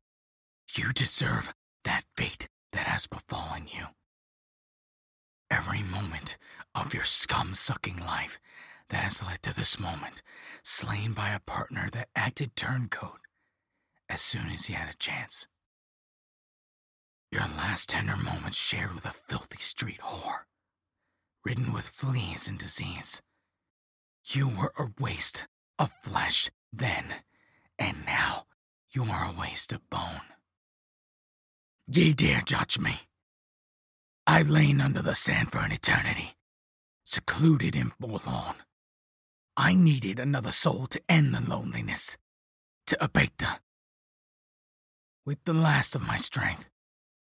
You 0.75 0.92
deserve 0.92 1.53
that 1.86 2.03
fate 2.18 2.50
that 2.74 2.88
has 2.88 3.08
befallen 3.08 3.68
you. 3.72 3.86
Every 5.50 5.82
moment 5.82 6.38
of 6.75 6.94
your 6.94 7.06
scum 7.06 7.53
sucking 7.53 8.00
life 8.01 8.38
that 8.89 9.06
has 9.06 9.25
led 9.25 9.42
to 9.44 9.56
this 9.56 9.80
moment, 9.80 10.22
slain 10.62 11.13
by 11.13 11.30
a 11.30 11.39
partner 11.39 11.88
that 11.94 12.10
acted 12.18 12.58
turncoat 12.58 13.22
as 14.10 14.20
soon 14.20 14.50
as 14.50 14.65
he 14.65 14.74
had 14.74 14.94
a 14.94 14.98
chance. 14.98 15.48
Your 17.34 17.48
last 17.58 17.90
tender 17.90 18.16
moments 18.16 18.60
shared 18.60 18.94
with 18.94 19.06
a 19.06 19.12
filthy 19.12 19.58
street 19.58 20.00
whore, 20.02 20.42
ridden 21.44 21.74
with 21.74 21.88
fleas 21.88 22.48
and 22.48 22.60
disease. 22.60 23.24
You 24.24 24.48
were 24.48 24.72
a 24.78 24.92
waste 25.00 25.48
of 25.80 25.90
flesh 26.04 26.52
then, 26.72 27.06
and 27.80 28.06
now 28.06 28.46
you 28.92 29.06
are 29.06 29.25
a 29.25 29.40
waste 29.40 29.74
of 29.74 29.90
bone. 29.90 30.22
Ye 31.88 32.13
dare 32.13 32.42
judge 32.42 32.78
me. 32.78 33.00
I've 34.28 34.52
lain 34.52 34.80
under 34.80 35.02
the 35.02 35.16
sand 35.16 35.52
for 35.52 35.58
an 35.58 35.72
eternity, 35.72 36.36
secluded 37.04 37.75
and 37.75 37.94
forlorn. 38.00 38.58
I 39.58 39.74
needed 39.74 40.20
another 40.20 40.52
soul 40.52 40.86
to 40.86 41.02
end 41.10 41.34
the 41.34 41.42
loneliness, 41.42 42.16
to 42.86 43.04
abate 43.04 43.40
the. 43.40 43.60
With 45.25 45.44
the 45.46 45.54
last 45.54 45.96
of 45.96 46.06
my 46.06 46.18
strength, 46.18 46.70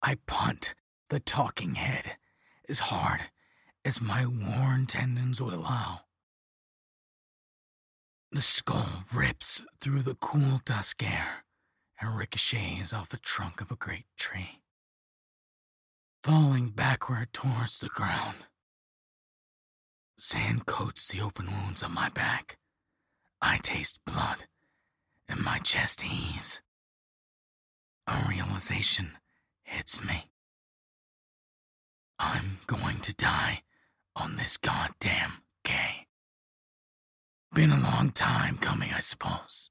I 0.07 0.19
punt 0.27 0.75
the 1.09 1.19
talking 1.19 1.77
head 1.77 2.19
as 2.69 2.79
hard 2.91 3.21
as 3.87 4.03
my 4.03 4.27
worn 4.27 4.85
tendons 4.85 5.41
would 5.41 5.55
allow. 5.55 6.01
The 8.31 8.43
skull 8.43 9.05
rips 9.15 9.63
through 9.81 10.03
the 10.03 10.15
cool 10.17 10.61
dusk 10.67 11.03
air 11.03 11.45
and 11.99 12.19
ricochets 12.19 12.93
off 12.93 13.09
the 13.09 13.17
trunk 13.17 13.63
of 13.63 13.71
a 13.71 13.77
great 13.77 14.05
tree, 14.19 14.61
falling 16.23 16.69
backward 16.69 17.33
towards 17.33 17.79
the 17.79 17.89
ground. 17.89 18.49
Sand 20.19 20.67
coats 20.67 21.09
the 21.09 21.23
open 21.23 21.47
wounds 21.47 21.83
on 21.83 21.95
my 21.95 22.11
back. 22.11 22.59
I 23.41 23.57
taste 23.57 24.01
blood, 24.05 24.49
and 25.27 25.43
my 25.43 25.61
chest 25.61 26.03
heaves. 26.03 26.61
A 28.07 28.27
realization 28.29 29.13
hits 29.65 30.05
me. 30.05 30.31
I'm 32.19 32.59
going 32.67 33.01
to 33.01 33.15
die 33.15 33.63
on 34.15 34.37
this 34.37 34.57
goddamn 34.57 35.43
quay. 35.65 36.07
Been 37.53 37.71
a 37.71 37.81
long 37.81 38.11
time 38.11 38.59
coming, 38.59 38.91
I 38.95 39.01
suppose. 39.01 39.71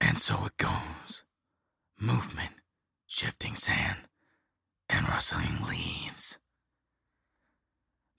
And 0.00 0.16
so 0.16 0.46
it 0.46 0.56
goes. 0.56 1.24
Movement, 2.00 2.54
shifting 3.06 3.56
sand, 3.56 4.08
and 4.88 5.08
rustling 5.08 5.66
leaves 5.68 6.38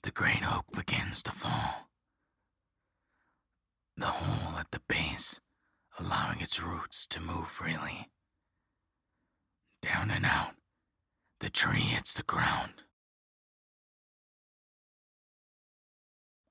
the 0.03 0.11
great 0.11 0.41
oak 0.49 0.65
begins 0.75 1.21
to 1.23 1.31
fall. 1.31 1.89
The 3.97 4.05
hole 4.05 4.57
at 4.57 4.71
the 4.71 4.81
base 4.87 5.41
allowing 5.99 6.39
its 6.39 6.61
roots 6.61 7.05
to 7.07 7.21
move 7.21 7.47
freely. 7.47 8.07
Down 9.81 10.11
and 10.11 10.25
out, 10.25 10.55
the 11.39 11.49
tree 11.49 11.79
hits 11.79 12.13
the 12.13 12.23
ground. 12.23 12.83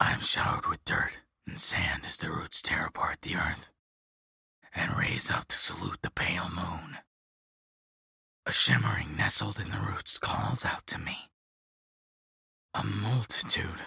I 0.00 0.12
am 0.12 0.20
showered 0.20 0.66
with 0.66 0.84
dirt 0.84 1.18
and 1.46 1.58
sand 1.58 2.04
as 2.06 2.18
the 2.18 2.30
roots 2.30 2.62
tear 2.62 2.86
apart 2.86 3.22
the 3.22 3.36
earth 3.36 3.70
and 4.74 4.96
raise 4.96 5.30
up 5.30 5.48
to 5.48 5.56
salute 5.56 5.98
the 6.02 6.10
pale 6.10 6.48
moon. 6.48 6.98
A 8.46 8.52
shimmering 8.52 9.16
nestled 9.16 9.58
in 9.58 9.70
the 9.70 9.78
roots 9.78 10.18
calls 10.18 10.64
out 10.64 10.86
to 10.86 10.98
me. 10.98 11.28
A 12.74 12.84
multitude 12.84 13.80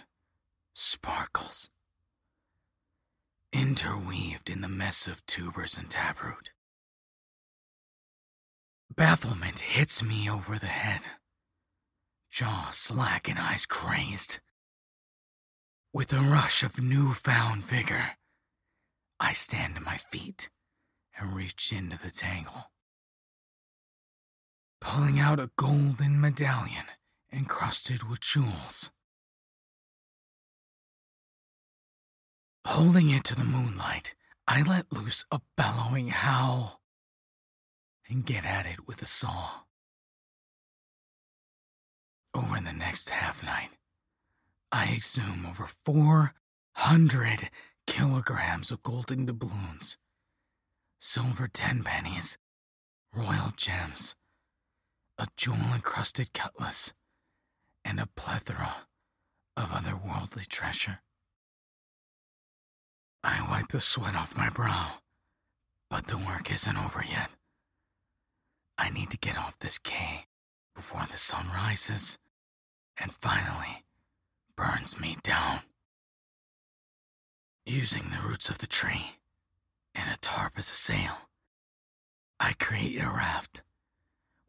sparkles, 0.74 1.70
interweaved 3.54 4.50
in 4.50 4.62
the 4.62 4.70
mess 4.70 5.08
of 5.08 5.26
tubers 5.26 5.78
and 5.78 5.90
taproot. 5.90 6.54
Bafflement 8.96 9.60
hits 9.62 10.04
me 10.04 10.30
over 10.30 10.60
the 10.60 10.66
head, 10.66 11.02
jaw 12.30 12.70
slack 12.72 13.30
and 13.30 13.40
eyes 13.40 13.66
crazed. 13.66 14.40
With 15.94 16.12
a 16.12 16.20
rush 16.20 16.62
of 16.62 16.78
newfound 16.78 17.66
vigor, 17.66 18.18
I 19.18 19.32
stand 19.32 19.76
to 19.76 19.82
my 19.82 19.96
feet 19.96 20.50
and 21.18 21.34
reach 21.34 21.72
into 21.72 21.98
the 21.98 22.12
tangle. 22.12 22.72
Pulling 24.82 25.20
out 25.20 25.40
a 25.40 25.52
golden 25.56 26.20
medallion 26.20 26.86
encrusted 27.32 28.10
with 28.10 28.20
jewels. 28.20 28.92
Holding 32.66 33.10
it 33.10 33.24
to 33.26 33.36
the 33.36 33.46
moonlight, 33.46 34.16
I 34.48 34.64
let 34.64 34.92
loose 34.92 35.24
a 35.32 35.40
bellowing 35.56 36.10
howl 36.10 36.81
and 38.12 38.26
get 38.26 38.44
at 38.46 38.66
it 38.66 38.88
with 38.88 39.02
a 39.02 39.06
saw. 39.06 39.62
Over 42.36 42.60
the 42.60 42.74
next 42.74 43.10
half 43.10 43.42
night, 43.42 43.70
I 44.72 44.94
exhume 44.94 45.46
over 45.46 45.66
400 45.66 47.50
kilograms 47.88 48.70
of 48.70 48.84
golden 48.84 49.26
doubloons, 49.26 49.98
silver 51.00 51.48
ten 51.48 51.84
pennies, 51.84 52.38
royal 53.16 53.52
gems, 53.56 54.16
a 55.18 55.28
jewel 55.38 55.74
encrusted 55.74 56.34
cutlass, 56.34 56.94
and 57.86 58.00
a 58.00 58.08
plethora 58.16 58.88
of 59.56 59.70
otherworldly 59.70 60.48
treasure. 60.48 61.00
I 63.24 63.46
wipe 63.50 63.70
the 63.70 63.82
sweat 63.82 64.16
off 64.16 64.36
my 64.36 64.50
brow, 64.50 65.00
but 65.90 66.08
the 66.08 66.18
work 66.18 66.52
isn't 66.52 66.78
over 66.78 67.04
yet. 67.10 67.30
I 68.82 68.90
need 68.90 69.12
to 69.12 69.18
get 69.18 69.38
off 69.38 69.60
this 69.60 69.78
quay 69.78 70.26
before 70.76 71.06
the 71.06 71.16
sun 71.16 71.46
rises 71.54 72.18
and 72.98 73.14
finally 73.14 73.86
burns 74.58 75.00
me 75.00 75.18
down. 75.22 75.60
Using 77.64 78.10
the 78.10 78.28
roots 78.28 78.50
of 78.50 78.58
the 78.58 78.66
tree 78.66 79.18
and 79.94 80.10
a 80.12 80.18
tarp 80.18 80.54
as 80.58 80.72
a 80.72 80.74
sail, 80.74 81.30
I 82.40 82.54
create 82.54 83.00
a 83.00 83.06
raft, 83.06 83.62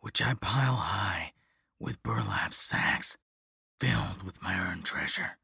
which 0.01 0.23
I 0.23 0.33
pile 0.33 0.77
high 0.77 1.33
with 1.79 2.03
burlap 2.03 2.55
sacks 2.55 3.19
filled 3.79 4.23
with 4.23 4.43
my 4.43 4.59
earned 4.59 4.87
treasure. 4.87 5.37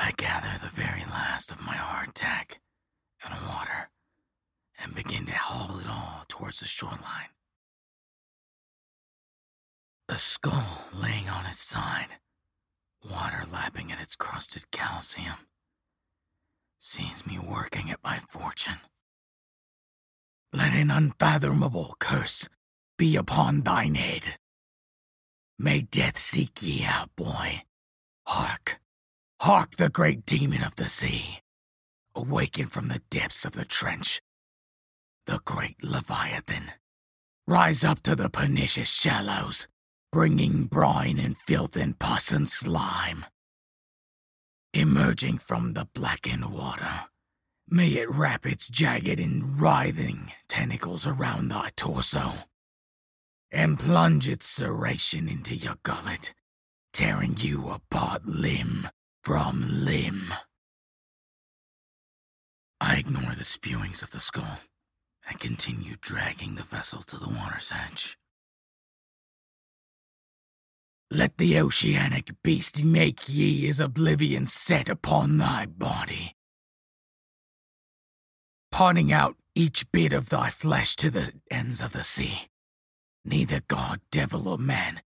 I 0.00 0.10
gather 0.16 0.58
the 0.60 0.66
very 0.66 1.04
last 1.04 1.52
of 1.52 1.64
my 1.64 1.74
hardtack 1.74 2.58
and 3.24 3.34
water 3.46 3.90
and 4.82 4.94
begin 4.94 5.26
to 5.26 5.32
haul 5.32 5.78
it 5.78 5.86
all 5.86 6.24
towards 6.28 6.60
the 6.60 6.66
shoreline. 6.66 7.30
A 10.08 10.18
skull 10.18 10.88
laying 10.94 11.28
on 11.28 11.46
its 11.46 11.62
side, 11.62 12.18
water 13.08 13.44
lapping 13.50 13.92
at 13.92 14.00
its 14.00 14.16
crusted 14.16 14.70
calcium, 14.70 15.46
sees 16.78 17.26
me 17.26 17.38
working 17.38 17.90
at 17.90 18.02
my 18.02 18.18
fortune. 18.28 18.80
Let 20.52 20.72
an 20.72 20.90
unfathomable 20.90 21.96
curse 22.00 22.48
be 22.98 23.14
upon 23.16 23.62
thine 23.62 23.94
head. 23.94 24.38
May 25.58 25.82
death 25.82 26.18
seek 26.18 26.60
ye 26.62 26.84
out, 26.84 27.14
boy. 27.14 27.62
Hark, 28.26 28.80
hark, 29.40 29.76
the 29.76 29.90
great 29.90 30.26
demon 30.26 30.62
of 30.62 30.74
the 30.76 30.88
sea, 30.88 31.40
awaken 32.14 32.66
from 32.66 32.88
the 32.88 33.02
depths 33.10 33.44
of 33.44 33.52
the 33.52 33.64
trench. 33.64 34.20
The 35.30 35.38
great 35.44 35.84
Leviathan, 35.84 36.72
rise 37.46 37.84
up 37.84 38.02
to 38.02 38.16
the 38.16 38.28
pernicious 38.28 38.92
shallows, 38.92 39.68
bringing 40.10 40.64
brine 40.64 41.20
and 41.20 41.38
filth 41.38 41.76
and 41.76 41.96
pus 41.96 42.32
and 42.32 42.48
slime. 42.48 43.24
Emerging 44.74 45.38
from 45.38 45.74
the 45.74 45.86
blackened 45.94 46.52
water, 46.52 47.02
may 47.68 47.90
it 47.90 48.10
wrap 48.10 48.44
its 48.44 48.66
jagged 48.68 49.20
and 49.20 49.60
writhing 49.60 50.32
tentacles 50.48 51.06
around 51.06 51.50
thy 51.50 51.70
torso 51.76 52.32
and 53.52 53.78
plunge 53.78 54.26
its 54.26 54.58
serration 54.58 55.30
into 55.30 55.54
your 55.54 55.76
gullet, 55.84 56.34
tearing 56.92 57.36
you 57.38 57.70
apart 57.70 58.26
limb 58.26 58.88
from 59.22 59.84
limb. 59.84 60.34
I 62.80 62.96
ignore 62.96 63.36
the 63.36 63.44
spewings 63.44 64.02
of 64.02 64.10
the 64.10 64.18
skull 64.18 64.58
and 65.28 65.40
continue 65.40 65.96
dragging 66.00 66.54
the 66.54 66.62
vessel 66.62 67.02
to 67.02 67.16
the 67.16 67.28
water's 67.28 67.72
edge. 67.74 68.18
Let 71.10 71.38
the 71.38 71.58
oceanic 71.58 72.30
beast 72.42 72.84
make 72.84 73.28
ye 73.28 73.66
his 73.66 73.80
oblivion 73.80 74.46
set 74.46 74.88
upon 74.88 75.38
thy 75.38 75.66
body, 75.66 76.36
parting 78.70 79.12
out 79.12 79.36
each 79.54 79.90
bit 79.90 80.12
of 80.12 80.28
thy 80.28 80.50
flesh 80.50 80.94
to 80.96 81.10
the 81.10 81.32
ends 81.50 81.80
of 81.80 81.92
the 81.92 82.04
sea. 82.04 82.48
Neither 83.24 83.60
god, 83.66 84.00
devil, 84.12 84.48
or 84.48 84.58
man 84.58 85.02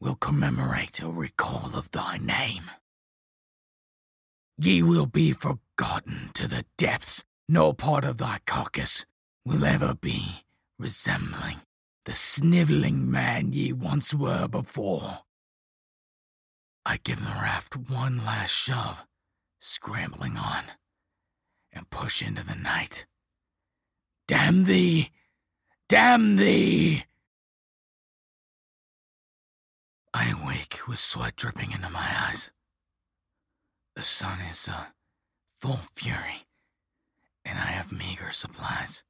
will 0.00 0.14
commemorate 0.14 1.02
or 1.02 1.10
recall 1.10 1.70
of 1.74 1.90
thy 1.90 2.18
name. 2.18 2.70
Ye 4.58 4.82
will 4.82 5.06
be 5.06 5.32
forgotten 5.32 6.30
to 6.34 6.46
the 6.46 6.66
depths, 6.76 7.24
no 7.48 7.72
part 7.72 8.04
of 8.04 8.18
thy 8.18 8.38
carcass 8.46 9.06
will 9.46 9.64
ever 9.64 9.94
be 9.94 10.44
resembling 10.76 11.60
the 12.04 12.12
sniveling 12.12 13.08
man 13.08 13.52
ye 13.52 13.72
once 13.72 14.12
were 14.12 14.48
before. 14.48 15.20
I 16.84 16.98
give 16.98 17.20
the 17.20 17.30
raft 17.30 17.76
one 17.76 18.24
last 18.24 18.50
shove, 18.50 19.06
scrambling 19.60 20.36
on, 20.36 20.64
and 21.72 21.88
push 21.90 22.22
into 22.22 22.44
the 22.44 22.56
night. 22.56 23.06
Damn 24.26 24.64
thee! 24.64 25.10
Damn 25.88 26.36
thee! 26.36 27.04
I 30.12 30.30
awake 30.30 30.88
with 30.88 30.98
sweat 30.98 31.36
dripping 31.36 31.70
into 31.70 31.90
my 31.90 32.08
eyes. 32.28 32.50
The 33.94 34.02
sun 34.02 34.40
is 34.40 34.66
uh, 34.68 34.86
full 35.60 35.80
fury, 35.94 36.46
and 37.44 37.58
I 37.58 37.66
have 37.66 37.92
meager 37.92 38.32
supplies. 38.32 39.04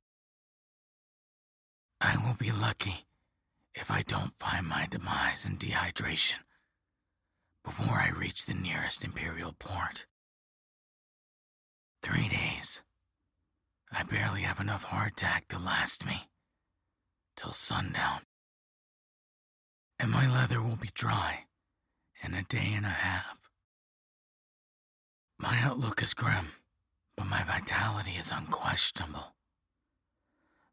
I 2.00 2.16
will 2.16 2.34
be 2.34 2.50
lucky 2.52 3.06
if 3.74 3.90
I 3.90 4.02
don't 4.02 4.38
find 4.38 4.66
my 4.66 4.86
demise 4.90 5.44
in 5.44 5.56
dehydration 5.56 6.40
before 7.64 7.98
I 7.98 8.10
reach 8.10 8.46
the 8.46 8.54
nearest 8.54 9.04
Imperial 9.04 9.54
port. 9.58 10.06
Three 12.02 12.28
days. 12.28 12.82
I 13.90 14.02
barely 14.02 14.42
have 14.42 14.60
enough 14.60 14.86
hardtack 14.86 15.48
to 15.48 15.58
last 15.58 16.04
me 16.04 16.28
till 17.36 17.52
sundown. 17.52 18.22
And 19.98 20.10
my 20.10 20.30
leather 20.30 20.62
will 20.62 20.76
be 20.76 20.90
dry 20.92 21.46
in 22.22 22.34
a 22.34 22.42
day 22.42 22.72
and 22.74 22.84
a 22.84 22.90
half. 22.90 23.50
My 25.38 25.60
outlook 25.62 26.02
is 26.02 26.14
grim, 26.14 26.52
but 27.16 27.26
my 27.26 27.42
vitality 27.44 28.12
is 28.18 28.30
unquestionable. 28.30 29.35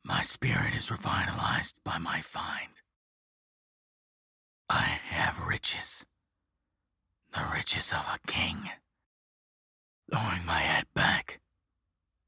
My 0.05 0.21
spirit 0.21 0.75
is 0.75 0.91
revitalized 0.91 1.77
by 1.83 1.97
my 1.97 2.21
find. 2.21 2.81
I 4.69 4.81
have 4.81 5.47
riches 5.47 6.05
the 7.33 7.43
riches 7.51 7.91
of 7.91 8.05
a 8.13 8.19
king. 8.27 8.69
Throwing 10.11 10.45
my 10.45 10.59
head 10.59 10.85
back, 10.93 11.39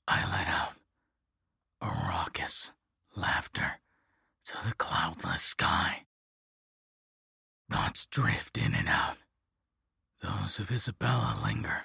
I 0.07 0.25
let 0.31 0.47
out 0.47 0.73
a 1.81 1.88
raucous 2.07 2.71
laughter 3.15 3.79
to 4.45 4.57
the 4.67 4.73
cloudless 4.73 5.43
sky. 5.43 6.05
Thoughts 7.71 8.05
drift 8.05 8.57
in 8.57 8.73
and 8.73 8.88
out. 8.88 9.17
Those 10.21 10.59
of 10.59 10.71
Isabella 10.71 11.39
linger. 11.43 11.83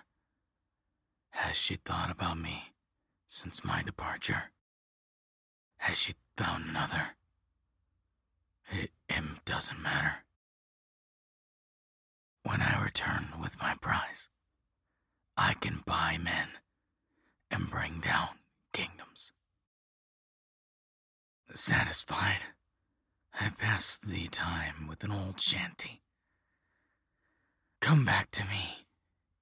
Has 1.33 1.57
she 1.57 1.77
thought 1.77 2.11
about 2.11 2.39
me 2.39 2.73
since 3.29 3.65
my 3.65 3.83
departure? 3.83 4.51
Has 5.81 5.99
she 5.99 6.15
found 6.37 6.65
another? 6.69 7.17
It, 8.71 8.91
it 9.09 9.25
doesn't 9.45 9.83
matter 9.83 10.25
when 12.43 12.63
I 12.63 12.83
return 12.83 13.29
with 13.41 13.61
my 13.61 13.75
prize, 13.81 14.29
I 15.37 15.55
can 15.55 15.83
buy 15.87 16.19
men 16.23 16.49
and 17.51 17.71
bring 17.71 18.01
down 18.01 18.29
kingdoms. 18.73 19.33
Satisfied, 21.55 22.41
I 23.39 23.51
pass 23.51 23.99
the 23.99 24.27
time 24.29 24.87
with 24.89 25.05
an 25.05 25.13
old 25.13 25.41
shanty. 25.41 26.03
Come 27.81 28.05
back 28.05 28.31
to 28.33 28.45
me, 28.45 28.87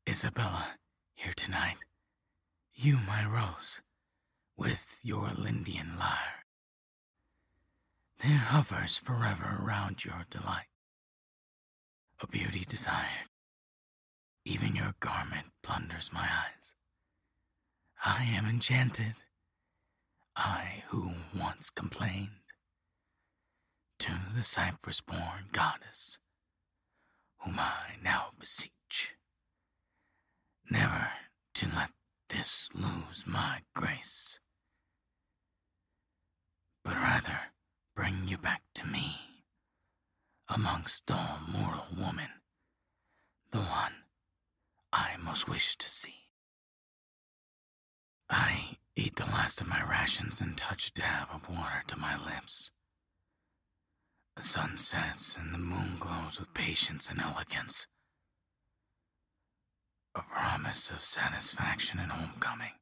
Isabella, 0.08 0.78
here 1.14 1.34
tonight. 1.34 1.76
You, 2.74 2.98
my 3.06 3.24
rose, 3.24 3.80
with 4.58 4.98
your 5.02 5.30
Lydian 5.38 5.92
lyre. 5.98 6.44
There 8.22 8.36
hovers 8.38 8.98
forever 8.98 9.58
around 9.62 10.04
your 10.04 10.26
delight 10.28 10.66
a 12.20 12.26
beauty 12.26 12.64
desired. 12.68 13.28
Even 14.44 14.74
your 14.74 14.94
garment 14.98 15.46
plunders 15.62 16.10
my 16.12 16.28
eyes. 16.28 16.74
I 18.04 18.24
am 18.24 18.46
enchanted. 18.46 19.22
I 20.34 20.82
who 20.88 21.12
once 21.38 21.70
complained. 21.70 22.30
To 24.00 24.12
the 24.34 24.42
Cyprus 24.44 25.00
born 25.00 25.50
goddess, 25.52 26.18
whom 27.38 27.58
I 27.58 27.96
now 28.02 28.28
beseech, 28.38 29.16
never 30.70 31.10
to 31.54 31.66
let 31.66 31.90
this 32.28 32.68
lose 32.74 33.24
my 33.26 33.62
grace, 33.74 34.38
but 36.88 36.96
rather 36.96 37.38
bring 37.94 38.26
you 38.26 38.38
back 38.38 38.62
to 38.74 38.86
me 38.86 39.16
amongst 40.48 41.10
all 41.10 41.38
mortal 41.46 41.84
women, 41.94 42.30
the 43.50 43.58
one 43.58 43.92
I 44.90 45.16
most 45.22 45.46
wish 45.50 45.76
to 45.76 45.90
see. 45.90 46.14
I 48.30 48.78
eat 48.96 49.16
the 49.16 49.26
last 49.26 49.60
of 49.60 49.68
my 49.68 49.82
rations 49.82 50.40
and 50.40 50.56
touch 50.56 50.88
a 50.88 50.92
dab 50.94 51.28
of 51.30 51.50
water 51.50 51.82
to 51.88 51.98
my 51.98 52.16
lips. 52.16 52.70
The 54.36 54.42
sun 54.42 54.78
sets 54.78 55.36
and 55.36 55.52
the 55.52 55.58
moon 55.58 55.96
glows 56.00 56.40
with 56.40 56.54
patience 56.54 57.10
and 57.10 57.20
elegance. 57.20 57.86
A 60.14 60.22
promise 60.22 60.88
of 60.88 61.02
satisfaction 61.02 61.98
and 61.98 62.12
homecoming. 62.12 62.76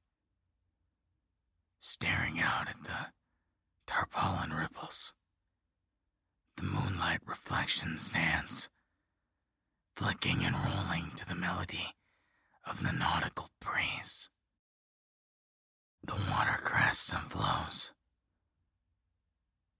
Staring 1.80 2.38
out 2.38 2.68
at 2.68 2.84
the 2.84 3.15
tarpaulin 3.86 4.52
ripples 4.52 5.12
the 6.56 6.62
moonlight 6.62 7.20
reflection 7.26 7.98
stands, 7.98 8.70
flicking 9.94 10.42
and 10.42 10.54
rolling 10.54 11.10
to 11.16 11.26
the 11.28 11.34
melody 11.34 11.94
of 12.66 12.82
the 12.82 12.92
nautical 12.92 13.50
breeze. 13.60 14.30
The 16.02 16.14
water 16.30 16.58
crests 16.62 17.12
and 17.12 17.30
flows. 17.30 17.92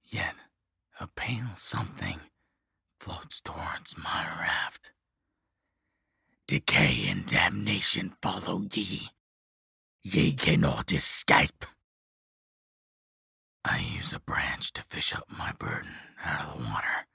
Yet 0.05 0.35
a 1.01 1.07
pale 1.07 1.55
something 1.55 2.21
floats 3.01 3.41
towards 3.41 3.97
my 3.97 4.25
raft. 4.39 4.93
Decay 6.47 7.09
and 7.09 7.27
damnation 7.27 8.17
follow 8.21 8.63
ye. 8.73 9.09
Ye 10.03 10.33
cannot 10.33 10.93
escape. 10.93 11.65
I 13.69 13.79
use 13.79 14.13
a 14.13 14.21
branch 14.21 14.73
to 14.75 14.83
fish 14.83 15.13
up 15.13 15.25
my 15.29 15.51
burden 15.59 15.91
out 16.25 16.47
of 16.47 16.63
the 16.63 16.69
water 16.69 17.07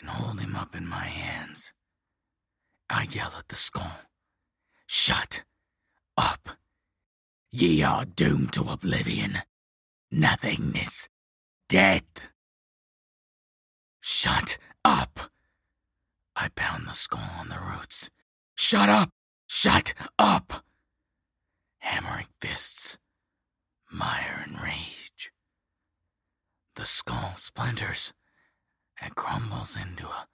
and 0.00 0.08
hold 0.08 0.40
him 0.40 0.56
up 0.56 0.74
in 0.74 0.84
my 0.84 1.04
hands. 1.04 1.72
I 2.90 3.04
yell 3.04 3.32
at 3.38 3.46
the 3.48 3.54
skull, 3.54 4.00
Shut 4.86 5.44
up! 6.16 6.48
Ye 7.52 7.84
are 7.84 8.04
doomed 8.04 8.52
to 8.54 8.68
oblivion, 8.68 9.38
nothingness, 10.10 11.08
death. 11.68 12.32
Shut 14.00 14.58
up! 14.84 15.30
I 16.34 16.48
pound 16.56 16.88
the 16.88 16.94
skull 16.94 17.30
on 17.38 17.48
the 17.48 17.60
roots. 17.60 18.10
Shut 18.56 18.88
up! 18.88 19.10
Shut 19.46 19.94
up! 20.18 20.64
Hammering 21.78 22.26
fists, 22.40 22.98
mire 23.88 24.42
and 24.44 24.60
rage. 24.60 25.03
The 26.76 26.86
skull 26.86 27.36
splinters 27.36 28.12
and 29.00 29.14
crumbles 29.14 29.76
into 29.76 30.08
a 30.08 30.26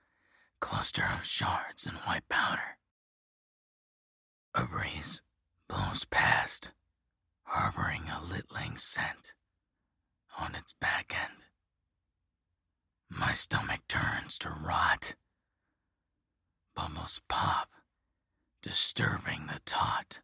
cluster 0.61 1.05
of 1.05 1.26
shards 1.26 1.87
and 1.87 1.98
white 1.98 2.29
powder. 2.31 2.79
A 4.55 4.64
breeze 4.64 5.20
blows 5.68 6.07
past, 6.07 6.72
harboring 7.44 8.05
a 8.09 8.22
littling 8.22 8.79
scent 8.79 9.35
on 10.38 10.55
its 10.55 10.72
back 10.72 11.14
end. 11.14 11.44
My 13.11 13.33
stomach 13.35 13.81
turns 13.87 14.38
to 14.38 14.48
rot. 14.48 15.14
Bubbles 16.74 17.20
pop, 17.29 17.68
disturbing 18.62 19.46
the 19.46 19.61
taut 19.66 20.20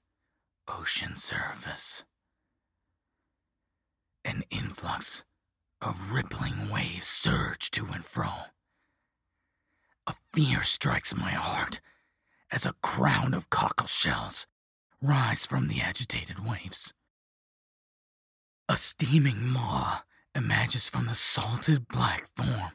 ocean 0.67 1.17
surface. 1.17 2.05
An 4.25 4.45
influx 4.51 5.23
of 5.81 6.13
rippling 6.13 6.71
waves 6.71 7.07
surge 7.07 7.71
to 7.73 7.87
and 7.87 8.05
fro. 8.05 8.31
A 10.07 10.15
fear 10.33 10.63
strikes 10.63 11.15
my 11.15 11.31
heart 11.31 11.81
as 12.51 12.65
a 12.65 12.75
crown 12.83 13.35
of 13.35 13.51
cockle 13.51 13.87
shells 13.87 14.47
rise 15.03 15.47
from 15.47 15.69
the 15.69 15.81
agitated 15.81 16.47
waves. 16.47 16.95
A 18.69 18.77
steaming 18.77 19.49
maw 19.49 20.03
emerges 20.35 20.89
from 20.89 21.07
the 21.07 21.15
salted 21.15 21.89
black 21.89 22.29
form, 22.35 22.73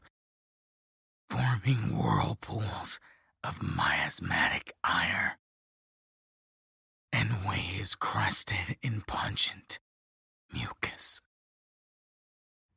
forming 1.30 1.98
whirlpools 1.98 3.00
of 3.44 3.62
miasmatic 3.62 4.74
ire, 4.84 5.38
and 7.12 7.46
waves 7.48 7.96
crested 7.96 8.78
in 8.82 9.02
pungent 9.02 9.80
mucus. 10.54 11.22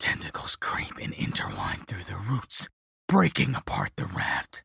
Tentacles 0.05 0.55
creep 0.57 0.99
and 1.01 1.14
intertwine 1.14 1.85
through 1.87 2.03
the 2.03 2.17
roots, 2.17 2.69
breaking 3.09 3.55
apart 3.55 3.93
the 3.97 4.05
raft. 4.05 4.62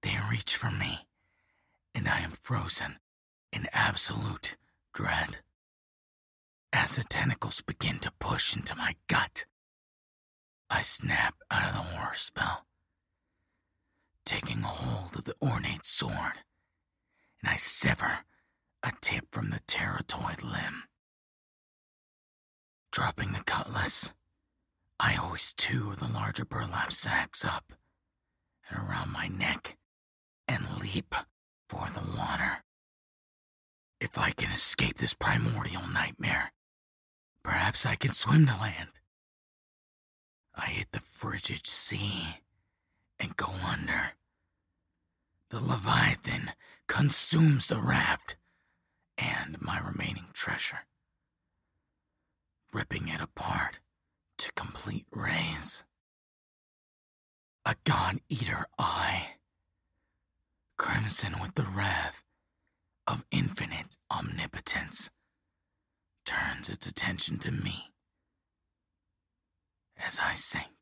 They 0.00 0.16
reach 0.30 0.56
for 0.56 0.70
me, 0.70 1.06
and 1.94 2.08
I 2.08 2.20
am 2.20 2.32
frozen 2.40 3.00
in 3.52 3.68
absolute 3.74 4.56
dread. 4.94 5.40
As 6.72 6.96
the 6.96 7.04
tentacles 7.04 7.60
begin 7.60 7.98
to 7.98 8.12
push 8.18 8.56
into 8.56 8.74
my 8.74 8.96
gut, 9.08 9.44
I 10.70 10.80
snap 10.80 11.34
out 11.50 11.68
of 11.68 11.74
the 11.74 11.80
horror 11.80 12.14
spell, 12.14 12.64
taking 14.24 14.62
a 14.62 14.68
hold 14.68 15.16
of 15.16 15.24
the 15.24 15.36
ornate 15.42 15.84
sword, 15.84 16.44
and 17.42 17.50
I 17.50 17.56
sever 17.56 18.20
a 18.82 18.90
tip 19.02 19.26
from 19.30 19.50
the 19.50 19.60
teratoid 19.66 20.42
limb. 20.42 20.84
Dropping 22.94 23.32
the 23.32 23.42
cutlass, 23.42 24.14
I 25.00 25.14
hoist 25.14 25.56
two 25.56 25.90
of 25.90 25.98
the 25.98 26.06
larger 26.06 26.44
burlap 26.44 26.92
sacks 26.92 27.44
up 27.44 27.72
and 28.70 28.78
around 28.78 29.10
my 29.10 29.26
neck 29.26 29.76
and 30.46 30.78
leap 30.80 31.12
for 31.68 31.88
the 31.92 32.08
water. 32.16 32.62
If 34.00 34.16
I 34.16 34.30
can 34.30 34.52
escape 34.52 34.98
this 34.98 35.12
primordial 35.12 35.88
nightmare, 35.88 36.52
perhaps 37.42 37.84
I 37.84 37.96
can 37.96 38.12
swim 38.12 38.46
to 38.46 38.56
land. 38.56 38.90
I 40.54 40.66
hit 40.66 40.92
the 40.92 41.00
frigid 41.00 41.66
sea 41.66 42.44
and 43.18 43.36
go 43.36 43.50
under. 43.66 44.12
The 45.50 45.58
Leviathan 45.58 46.52
consumes 46.86 47.66
the 47.66 47.80
raft 47.80 48.36
and 49.18 49.60
my 49.60 49.80
remaining 49.80 50.26
treasure, 50.32 50.86
ripping 52.74 53.06
it 53.06 53.20
apart 53.20 53.78
to 54.36 54.52
complete 54.52 55.06
rays. 55.12 55.84
A 57.64 57.76
god 57.84 58.18
eater 58.28 58.66
eye, 58.78 59.36
crimson 60.76 61.40
with 61.40 61.54
the 61.54 61.62
wrath 61.62 62.24
of 63.06 63.24
infinite 63.30 63.96
omnipotence, 64.10 65.08
turns 66.26 66.68
its 66.68 66.86
attention 66.86 67.38
to 67.38 67.52
me 67.52 67.92
as 69.96 70.18
I 70.20 70.34
sink. 70.34 70.72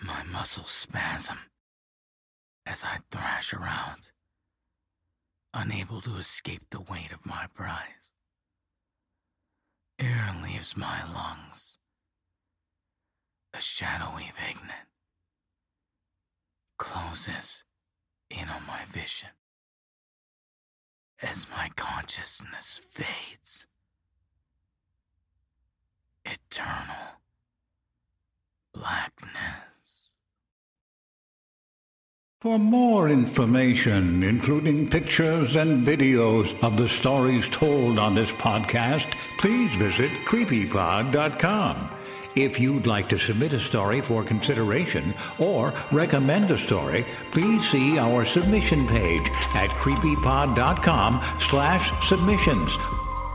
My 0.00 0.22
muscles 0.22 0.70
spasm 0.70 1.38
as 2.64 2.84
I 2.84 2.98
thrash 3.10 3.52
around, 3.52 4.12
unable 5.52 6.00
to 6.02 6.16
escape 6.16 6.70
the 6.70 6.80
weight 6.80 7.12
of 7.12 7.26
my 7.26 7.46
prize. 7.52 8.12
Air 10.02 10.34
leaves 10.42 10.76
my 10.76 10.98
lungs, 11.14 11.78
a 13.54 13.60
shadowy 13.60 14.32
vagueness 14.36 14.86
closes 16.76 17.62
in 18.28 18.48
on 18.48 18.66
my 18.66 18.84
vision 18.88 19.28
as 21.22 21.46
my 21.48 21.70
consciousness 21.76 22.80
fades. 22.90 23.68
Eternal 26.24 27.20
blackness. 28.74 30.01
For 32.42 32.58
more 32.58 33.08
information, 33.08 34.24
including 34.24 34.88
pictures 34.88 35.54
and 35.54 35.86
videos 35.86 36.60
of 36.60 36.76
the 36.76 36.88
stories 36.88 37.48
told 37.50 38.00
on 38.00 38.16
this 38.16 38.32
podcast, 38.32 39.08
please 39.38 39.72
visit 39.76 40.10
creepypod.com. 40.24 41.88
If 42.34 42.58
you'd 42.58 42.88
like 42.88 43.08
to 43.10 43.16
submit 43.16 43.52
a 43.52 43.60
story 43.60 44.00
for 44.00 44.24
consideration 44.24 45.14
or 45.38 45.72
recommend 45.92 46.50
a 46.50 46.58
story, 46.58 47.06
please 47.30 47.64
see 47.70 47.96
our 48.00 48.24
submission 48.24 48.88
page 48.88 49.28
at 49.54 49.70
creepypod.com 49.70 51.22
slash 51.38 52.08
submissions. 52.08 52.76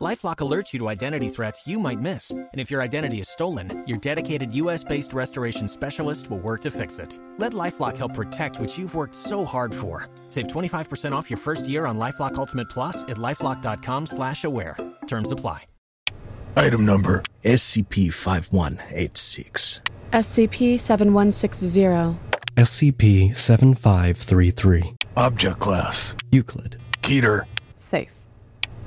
Lifelock 0.00 0.36
alerts 0.36 0.72
you 0.72 0.78
to 0.78 0.88
identity 0.88 1.28
threats 1.28 1.66
you 1.66 1.78
might 1.78 2.00
miss. 2.00 2.30
And 2.30 2.48
if 2.54 2.70
your 2.70 2.80
identity 2.80 3.20
is 3.20 3.28
stolen, 3.28 3.84
your 3.86 3.98
dedicated 3.98 4.54
US 4.54 4.82
based 4.82 5.12
restoration 5.12 5.68
specialist 5.68 6.30
will 6.30 6.38
work 6.38 6.62
to 6.62 6.70
fix 6.70 6.98
it. 6.98 7.18
Let 7.36 7.52
Lifelock 7.52 7.98
help 7.98 8.14
protect 8.14 8.58
what 8.58 8.78
you've 8.78 8.94
worked 8.94 9.14
so 9.14 9.44
hard 9.44 9.74
for. 9.74 10.08
Save 10.26 10.46
25% 10.46 11.12
off 11.12 11.28
your 11.28 11.36
first 11.36 11.68
year 11.68 11.84
on 11.84 11.98
Lifelock 11.98 12.36
Ultimate 12.36 12.70
Plus 12.70 13.02
at 13.04 13.18
lifelock.com 13.18 14.06
slash 14.06 14.44
aware. 14.44 14.74
Terms 15.06 15.32
apply. 15.32 15.64
Item 16.56 16.86
number 16.86 17.22
SCP 17.44 18.10
5186. 18.10 19.82
SCP 20.12 20.80
7160. 20.80 22.18
SCP 22.56 23.36
7533. 23.36 24.94
Object 25.18 25.58
Class 25.58 26.16
Euclid. 26.30 26.78
Keter. 27.02 27.44
Safe. 27.76 28.19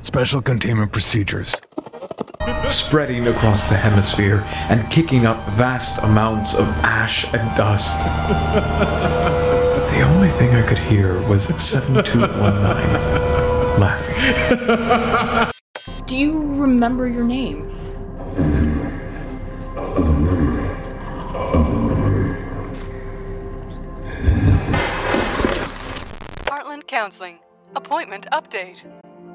Special 0.03 0.41
containment 0.41 0.91
procedures. 0.91 1.61
Spreading 2.67 3.27
across 3.27 3.69
the 3.69 3.77
hemisphere 3.77 4.43
and 4.69 4.91
kicking 4.91 5.25
up 5.25 5.37
vast 5.51 6.03
amounts 6.03 6.53
of 6.55 6.67
ash 6.83 7.23
and 7.33 7.55
dust. 7.55 7.87
the 9.95 10.01
only 10.01 10.27
thing 10.31 10.53
I 10.55 10.61
could 10.67 10.77
hear 10.77 11.21
was 11.29 11.45
7219 11.45 13.79
laughing. 13.79 15.53
Do 16.05 16.17
you 16.17 16.53
remember 16.53 17.07
your 17.07 17.23
name? 17.23 17.69
Heartland 26.47 26.87
Counseling. 26.87 27.39
Appointment 27.73 28.27
update. 28.33 28.83